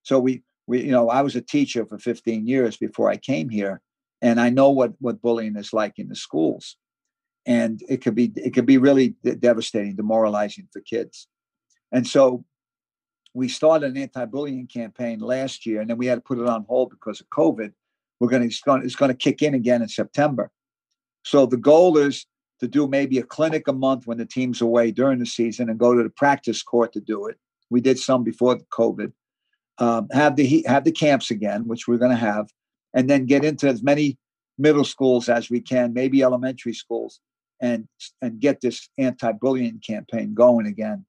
[0.02, 3.48] So we we you know I was a teacher for 15 years before I came
[3.48, 3.80] here,
[4.20, 6.76] and I know what what bullying is like in the schools
[7.46, 11.28] and it could be it could be really devastating, demoralizing for kids.
[11.94, 12.44] And so
[13.34, 16.66] we started an anti-bullying campaign last year, and then we had to put it on
[16.68, 17.72] hold because of COVID.
[18.18, 20.50] We're going to it's going, to kick in again in September.
[21.22, 22.26] So the goal is
[22.60, 25.78] to do maybe a clinic a month when the team's away during the season, and
[25.78, 27.38] go to the practice court to do it.
[27.70, 29.12] We did some before the COVID.
[29.78, 32.48] Um, have the have the camps again, which we're going to have,
[32.92, 34.18] and then get into as many
[34.58, 37.20] middle schools as we can, maybe elementary schools,
[37.60, 37.86] and
[38.20, 41.04] and get this anti-bullying campaign going again.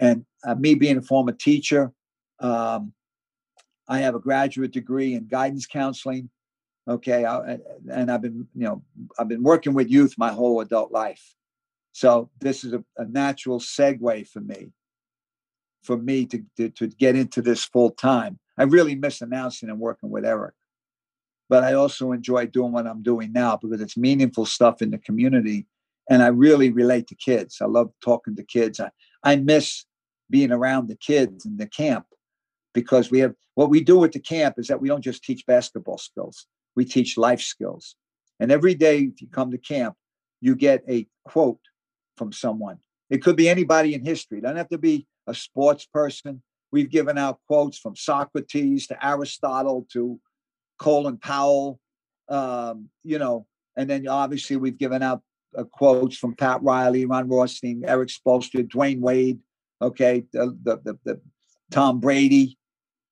[0.00, 1.92] And uh, me being a former teacher,
[2.40, 2.92] um,
[3.88, 6.30] I have a graduate degree in guidance counseling.
[6.86, 7.58] Okay, I,
[7.92, 8.82] and I've been you know
[9.18, 11.34] I've been working with youth my whole adult life,
[11.92, 14.72] so this is a, a natural segue for me,
[15.82, 18.38] for me to, to to get into this full time.
[18.56, 20.54] I really miss announcing and working with Eric
[21.48, 24.98] but I also enjoy doing what I'm doing now because it's meaningful stuff in the
[24.98, 25.66] community.
[26.10, 27.58] And I really relate to kids.
[27.60, 28.80] I love talking to kids.
[28.80, 28.90] I,
[29.22, 29.84] I miss
[30.30, 32.06] being around the kids in the camp
[32.74, 35.44] because we have what we do at the camp is that we don't just teach
[35.46, 37.96] basketball skills, we teach life skills.
[38.40, 39.96] And every day, if you come to camp,
[40.40, 41.60] you get a quote
[42.16, 42.78] from someone.
[43.10, 46.42] It could be anybody in history, it doesn't have to be a sports person.
[46.70, 50.20] We've given out quotes from Socrates to Aristotle to
[50.78, 51.80] Colin Powell,
[52.28, 55.22] um, you know, and then obviously we've given out
[55.56, 59.40] uh, quotes from Pat Riley, Ron Rothstein, Erik Spoelstra, Dwyane Wade,
[59.80, 61.20] okay, the, the, the, the
[61.70, 62.58] Tom Brady.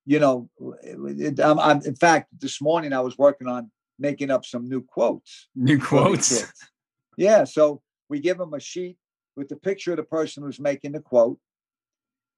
[0.04, 0.48] You know,
[0.82, 4.82] it, I'm, I'm, in fact, this morning I was working on making up some new
[4.82, 5.48] quotes.
[5.56, 6.52] New quotes.
[7.16, 7.44] Yeah.
[7.44, 8.98] So we give them a sheet
[9.36, 11.38] with the picture of the person who's making the quote.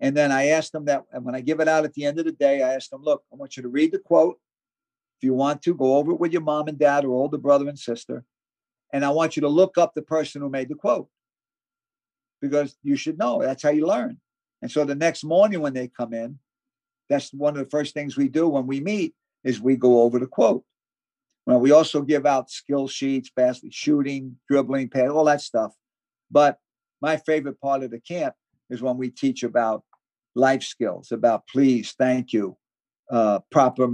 [0.01, 2.19] And then I ask them that, and when I give it out at the end
[2.19, 4.39] of the day, I ask them, look, I want you to read the quote.
[5.21, 7.69] If you want to, go over it with your mom and dad or older brother
[7.69, 8.25] and sister.
[8.93, 11.09] And I want you to look up the person who made the quote
[12.41, 13.43] because you should know.
[13.43, 14.19] That's how you learn.
[14.63, 16.39] And so the next morning when they come in,
[17.09, 19.15] that's one of the first things we do when we meet
[19.45, 20.65] is we go over the quote.
[21.47, 25.73] Well, we also give out skill sheets, basket shooting, dribbling, pad, all that stuff.
[26.31, 26.59] But
[27.01, 28.35] my favorite part of the camp
[28.69, 29.83] is when we teach about
[30.35, 32.57] life skills, about please, thank you,
[33.11, 33.89] uh, proper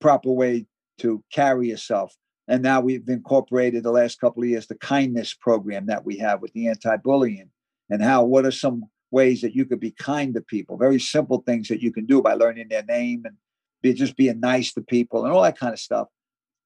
[0.00, 0.66] proper way
[0.98, 2.14] to carry yourself.
[2.46, 6.40] And now we've incorporated the last couple of years the kindness program that we have
[6.40, 7.50] with the anti-bullying
[7.90, 11.42] and how what are some ways that you could be kind to people, very simple
[11.46, 13.36] things that you can do by learning their name and
[13.82, 16.08] be just being nice to people and all that kind of stuff.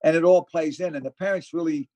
[0.05, 1.89] And it all plays in, and the parents really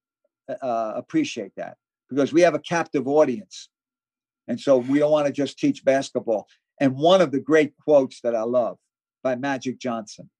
[0.49, 1.77] uh, uh appreciate that
[2.09, 3.69] because we have a captive audience.
[4.49, 6.49] And so we don't want to just teach basketball.
[6.81, 8.79] And one of the great quotes that I love
[9.23, 10.31] by Magic Johnson,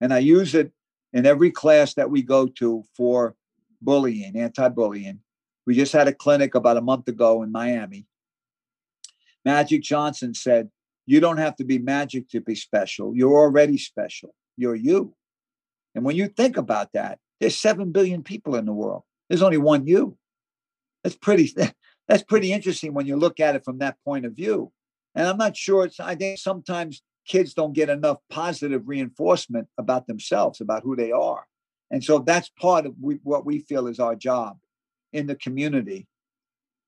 [0.00, 0.72] and I use it
[1.12, 3.34] in every class that we go to for
[3.82, 5.20] bullying, anti bullying.
[5.66, 8.06] We just had a clinic about a month ago in Miami.
[9.44, 10.70] Magic Johnson said,
[11.06, 13.14] You don't have to be magic to be special.
[13.14, 14.34] You're already special.
[14.56, 15.14] You're you.
[15.94, 19.02] And when you think about that, there's 7 billion people in the world.
[19.28, 20.16] There's only one you.
[21.02, 21.52] That's pretty
[22.08, 24.72] that's pretty interesting when you look at it from that point of view.
[25.14, 30.06] And I'm not sure it's I think sometimes kids don't get enough positive reinforcement about
[30.06, 31.46] themselves, about who they are.
[31.90, 34.58] And so that's part of we, what we feel is our job
[35.12, 36.06] in the community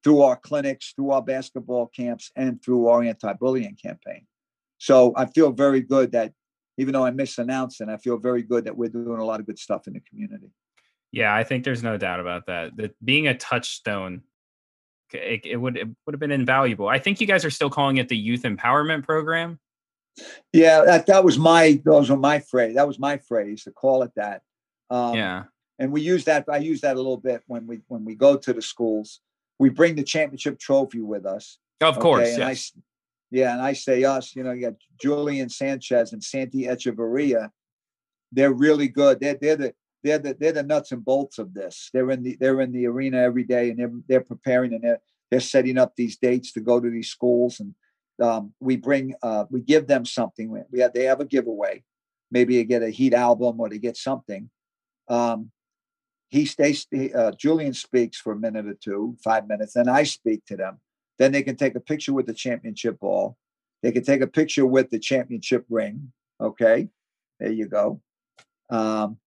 [0.04, 4.26] through our clinics, through our basketball camps, and through our anti bullying campaign.
[4.78, 6.32] So I feel very good that
[6.78, 9.46] even though I misannounced it, I feel very good that we're doing a lot of
[9.46, 10.50] good stuff in the community.
[11.12, 12.76] Yeah, I think there's no doubt about that.
[12.76, 14.22] That being a touchstone,
[15.12, 16.88] it, it would it would have been invaluable.
[16.88, 19.60] I think you guys are still calling it the youth empowerment program.
[20.52, 22.74] Yeah, that, that was my those were my phrase.
[22.76, 24.42] That was my phrase to call it that.
[24.90, 25.44] Um, yeah,
[25.78, 26.46] and we use that.
[26.50, 29.20] I use that a little bit when we when we go to the schools.
[29.62, 31.58] We bring the championship trophy with us.
[31.80, 32.02] Of okay?
[32.02, 32.72] course, yes.
[32.74, 32.80] I,
[33.30, 34.34] yeah, and I say us.
[34.34, 37.48] You know, you got Julian Sanchez and Santi Echeverria.
[38.32, 39.20] They're really good.
[39.20, 41.90] They're they're the they're the they're the nuts and bolts of this.
[41.92, 45.00] They're in the they're in the arena every day, and they're they're preparing and they're
[45.30, 47.72] they're setting up these dates to go to these schools, and
[48.20, 50.50] um, we bring uh, we give them something.
[50.72, 51.84] We have they have a giveaway,
[52.32, 54.50] maybe they get a Heat album or they get something.
[55.06, 55.52] Um,
[56.32, 56.86] he stays.
[57.14, 60.80] Uh, Julian speaks for a minute or two, five minutes, then I speak to them.
[61.18, 63.36] Then they can take a picture with the championship ball.
[63.82, 66.10] They can take a picture with the championship ring.
[66.40, 66.88] Okay,
[67.38, 68.00] there you go.
[68.70, 69.18] Um,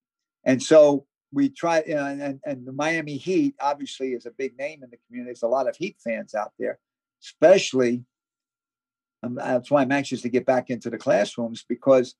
[0.44, 4.58] and so we try, you know, and, and the Miami Heat obviously is a big
[4.58, 5.28] name in the community.
[5.28, 6.80] There's a lot of Heat fans out there,
[7.22, 8.04] especially.
[9.22, 12.16] Um, that's why I'm anxious to get back into the classrooms because,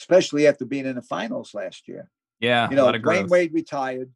[0.00, 2.10] especially after being in the finals last year.
[2.40, 4.10] Yeah, you know, Dwyane Wade retired.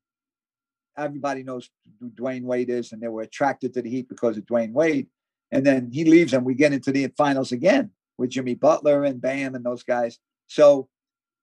[0.97, 1.71] Everybody knows
[2.01, 5.09] who Dwyane Wade is, and they were attracted to the Heat because of Dwyane Wade.
[5.51, 9.21] And then he leaves, and we get into the finals again with Jimmy Butler and
[9.21, 10.19] Bam and those guys.
[10.47, 10.89] So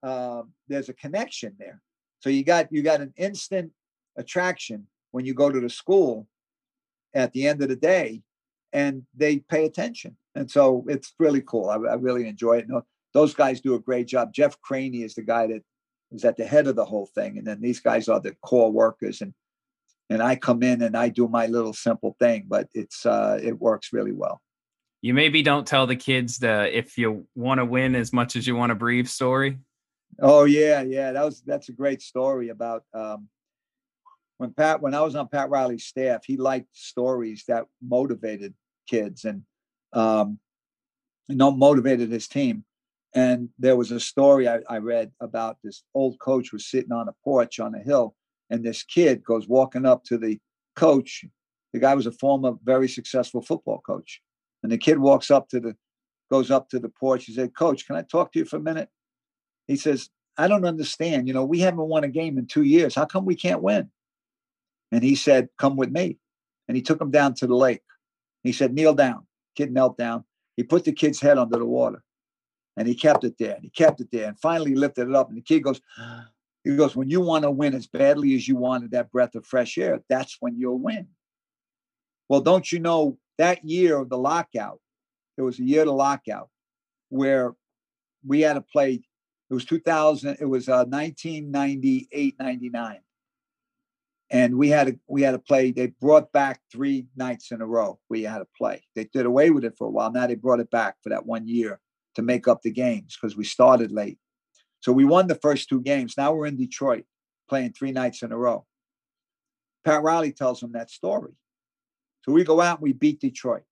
[0.04, 1.82] um, there's a connection there.
[2.20, 3.72] So you got you got an instant
[4.18, 6.28] attraction when you go to the school
[7.14, 8.22] at the end of the day,
[8.72, 10.16] and they pay attention.
[10.36, 11.70] And so it's really cool.
[11.70, 12.70] I, I really enjoy it.
[12.70, 14.34] No, those guys do a great job.
[14.34, 15.64] Jeff Craney is the guy that
[16.12, 18.72] is at the head of the whole thing, and then these guys are the core
[18.72, 19.22] workers.
[19.22, 19.34] And
[20.10, 23.60] and I come in and I do my little simple thing, but it's uh, it
[23.60, 24.42] works really well.
[25.02, 28.46] You maybe don't tell the kids the if you want to win as much as
[28.46, 29.60] you want to breathe story.
[30.22, 31.12] Oh yeah, yeah.
[31.12, 33.30] That was that's a great story about um,
[34.38, 36.26] when Pat when I was on Pat Riley's staff.
[36.26, 38.54] He liked stories that motivated
[38.88, 39.44] kids and
[39.94, 40.40] um,
[41.28, 42.66] you know motivated his team.
[43.14, 47.08] And there was a story I, I read about this old coach was sitting on
[47.08, 48.16] a porch on a hill,
[48.50, 50.40] and this kid goes walking up to the
[50.76, 51.26] coach.
[51.74, 54.22] The guy was a former very successful football coach,
[54.62, 55.76] and the kid walks up to the
[56.30, 57.26] goes up to the porch.
[57.26, 58.90] He said, "Coach, can I talk to you for a minute?"
[59.68, 61.28] He says, I don't understand.
[61.28, 62.96] You know, we haven't won a game in two years.
[62.96, 63.90] How come we can't win?
[64.90, 66.18] And he said, Come with me.
[66.68, 67.82] And he took him down to the lake.
[68.44, 69.28] He said, Kneel down.
[69.58, 70.24] Kid knelt down.
[70.56, 72.04] He put the kid's head under the water
[72.80, 75.14] and he kept it there and he kept it there and finally he lifted it
[75.14, 75.28] up.
[75.28, 75.82] And the kid goes,
[76.64, 79.46] He goes, When you want to win as badly as you wanted that breath of
[79.46, 81.08] fresh air, that's when you'll win.
[82.28, 84.80] Well, don't you know that year of the lockout,
[85.36, 86.50] there was a year of the lockout
[87.10, 87.54] where
[88.26, 89.02] we had to play
[89.50, 90.38] it was 2000.
[90.40, 93.00] It was uh, 1998, 99,
[94.30, 95.72] and we had to we had to play.
[95.72, 98.00] They brought back three nights in a row.
[98.10, 98.84] We had to play.
[98.96, 100.12] They did away with it for a while.
[100.12, 101.80] Now they brought it back for that one year
[102.16, 104.18] to make up the games because we started late.
[104.82, 106.16] So we won the first two games.
[106.18, 107.06] Now we're in Detroit
[107.48, 108.66] playing three nights in a row.
[109.84, 111.34] Pat Riley tells them that story.
[112.24, 113.64] So we go out and we beat Detroit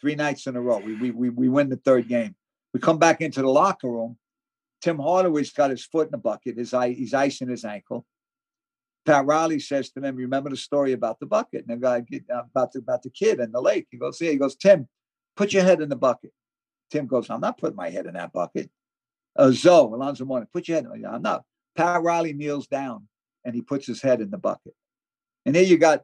[0.00, 0.78] three nights in a row.
[0.78, 2.34] We, we, we, we win the third game.
[2.72, 4.18] We come back into the locker room
[4.80, 6.58] Tim Hardaway's got his foot in the bucket.
[6.58, 8.06] His he's icing his ankle.
[9.04, 12.42] Pat Riley says to them, "Remember the story about the bucket?" And the guy uh,
[12.54, 13.86] about the about the kid in the lake.
[13.90, 14.88] He goes, "Yeah." He goes, "Tim,
[15.36, 16.32] put your head in the bucket."
[16.90, 18.70] Tim goes, "I'm not putting my head in that bucket."
[19.36, 20.86] Uh, Zo Alonzo Mourning, put your head.
[20.92, 21.44] in I'm not.
[21.76, 23.06] Pat Riley kneels down
[23.44, 24.74] and he puts his head in the bucket.
[25.44, 26.02] And here you got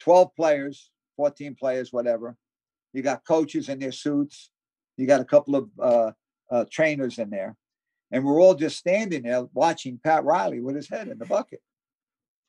[0.00, 2.36] 12 players, 14 players, whatever.
[2.92, 4.50] You got coaches in their suits.
[4.96, 6.12] You got a couple of uh,
[6.50, 7.56] uh, trainers in there.
[8.10, 11.60] And we're all just standing there watching Pat Riley with his head in the bucket.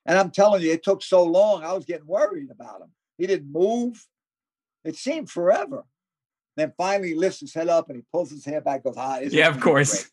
[0.05, 2.91] And I'm telling you, it took so long, I was getting worried about him.
[3.17, 4.05] He didn't move.
[4.83, 5.85] It seemed forever.
[6.55, 9.19] Then finally he lifts his head up and he pulls his hair back, goes, ah,
[9.19, 10.09] yeah, of course.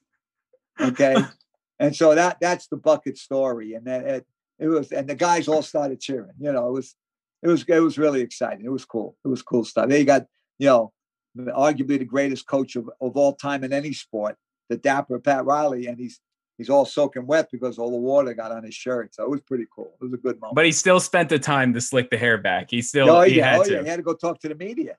[0.76, 0.92] Great?
[0.92, 1.16] Okay.
[1.78, 3.74] and so that that's the bucket story.
[3.74, 4.26] And then it,
[4.58, 6.32] it was, and the guys all started cheering.
[6.38, 6.96] You know, it was
[7.42, 8.64] it was it was really exciting.
[8.64, 9.16] It was cool.
[9.24, 9.88] It was cool stuff.
[9.88, 10.26] They got,
[10.58, 10.92] you know,
[11.38, 14.36] arguably the greatest coach of, of all time in any sport,
[14.68, 16.20] the dapper Pat Riley, and he's
[16.60, 19.14] he's all soaking wet because all the water got on his shirt.
[19.14, 19.94] So it was pretty cool.
[19.98, 20.56] It was a good moment.
[20.56, 22.70] But he still spent the time to slick the hair back.
[22.70, 23.72] He still oh, he yeah, had oh, to.
[23.72, 23.82] Yeah.
[23.82, 24.98] He had to go talk to the media.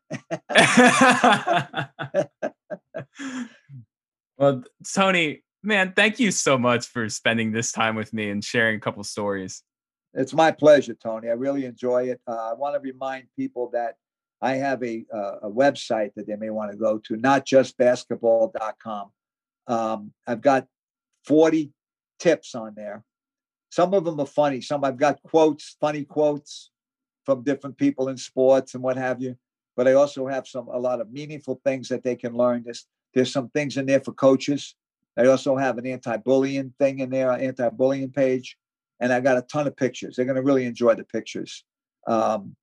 [4.40, 8.78] well, Tony, man, thank you so much for spending this time with me and sharing
[8.78, 9.62] a couple stories.
[10.16, 11.30] It's my pleasure, Tony.
[11.30, 12.22] I really enjoy it.
[12.28, 13.98] Uh, I want to remind people that
[14.42, 19.12] I have a, uh, a website that they may want to go to, notjustbasketball.com.
[19.68, 20.66] Um, I've got
[21.26, 21.72] 40
[22.20, 23.04] tips on there.
[23.70, 24.62] Some of them are funny.
[24.62, 26.72] Some I've got quotes, funny quotes
[27.26, 29.38] from different people in sports and what have you.
[29.78, 32.64] But I also have some a lot of meaningful things that they can learn.
[32.64, 34.76] There's there's some things in there for coaches.
[35.18, 38.58] I also have an anti-bullying thing in there, anti-bullying page
[39.02, 40.16] and I got a ton of pictures.
[40.16, 41.66] They're going to really enjoy the pictures.
[42.08, 42.56] Um,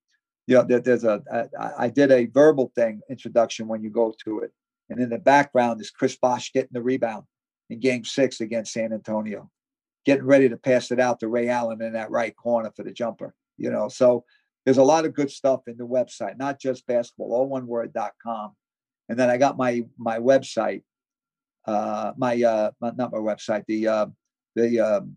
[0.46, 1.20] you know, there, there's a
[1.60, 4.52] I, I did a verbal thing introduction when you go to it,
[4.88, 7.24] and in the background is Chris Bosh getting the rebound
[7.70, 9.50] in Game Six against San Antonio,
[10.04, 12.92] getting ready to pass it out to Ray Allen in that right corner for the
[12.92, 13.34] jumper.
[13.56, 14.24] You know, so
[14.64, 18.52] there's a lot of good stuff in the website, not just basketball, all one word.com.
[19.08, 20.82] And then I got my my website,
[21.66, 24.06] uh, my uh, not my website, the uh,
[24.54, 25.16] the um,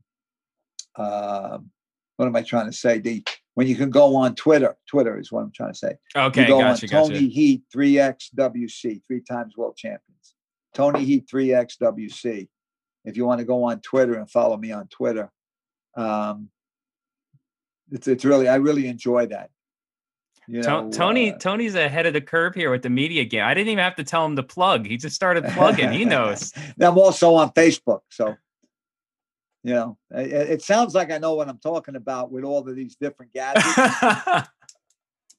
[0.95, 1.57] uh,
[2.17, 2.99] what am I trying to say?
[2.99, 3.23] The
[3.55, 5.95] when you can go on Twitter, Twitter is what I'm trying to say.
[6.15, 7.25] Okay, you go gotcha, on Tony gotcha.
[7.25, 10.01] Heat 3XWC, three times world champions.
[10.73, 12.47] Tony Heat 3XWC.
[13.03, 15.31] If you want to go on Twitter and follow me on Twitter,
[15.95, 16.49] um,
[17.91, 19.49] it's it's really I really enjoy that.
[20.47, 23.43] You know, Tony uh, Tony's ahead of the curve here with the media game.
[23.43, 24.85] I didn't even have to tell him to plug.
[24.85, 25.91] He just started plugging.
[25.91, 26.53] he knows.
[26.79, 28.35] I'm also on Facebook, so
[29.63, 32.75] you know, it, it, sounds like I know what I'm talking about with all of
[32.75, 34.47] these different gadgets.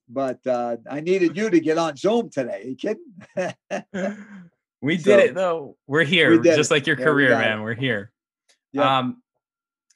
[0.09, 2.63] but uh, I needed you to get on Zoom today.
[2.63, 3.13] Are you kidding?
[4.83, 5.77] we did it though.
[5.87, 6.75] We're here, we just it.
[6.75, 7.61] like your yeah, career, we man.
[7.61, 7.63] It.
[7.63, 8.13] We're here.
[8.73, 8.85] Yep.
[8.85, 9.23] Um,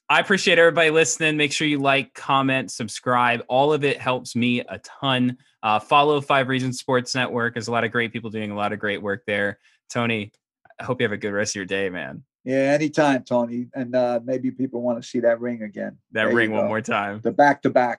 [0.09, 1.37] I appreciate everybody listening.
[1.37, 3.43] Make sure you like, comment, subscribe.
[3.49, 5.39] All of it helps me a ton.
[5.64, 7.55] Uh, follow Five Reasons Sports Network.
[7.55, 9.59] There's a lot of great people doing a lot of great work there.
[9.91, 10.30] Tony,
[10.80, 12.22] I hope you have a good rest of your day, man.
[12.45, 13.66] Yeah, anytime, Tony.
[13.74, 15.99] And uh, maybe people want to see that ring again.
[16.12, 17.20] That there ring one more time.
[17.20, 17.99] The back to back.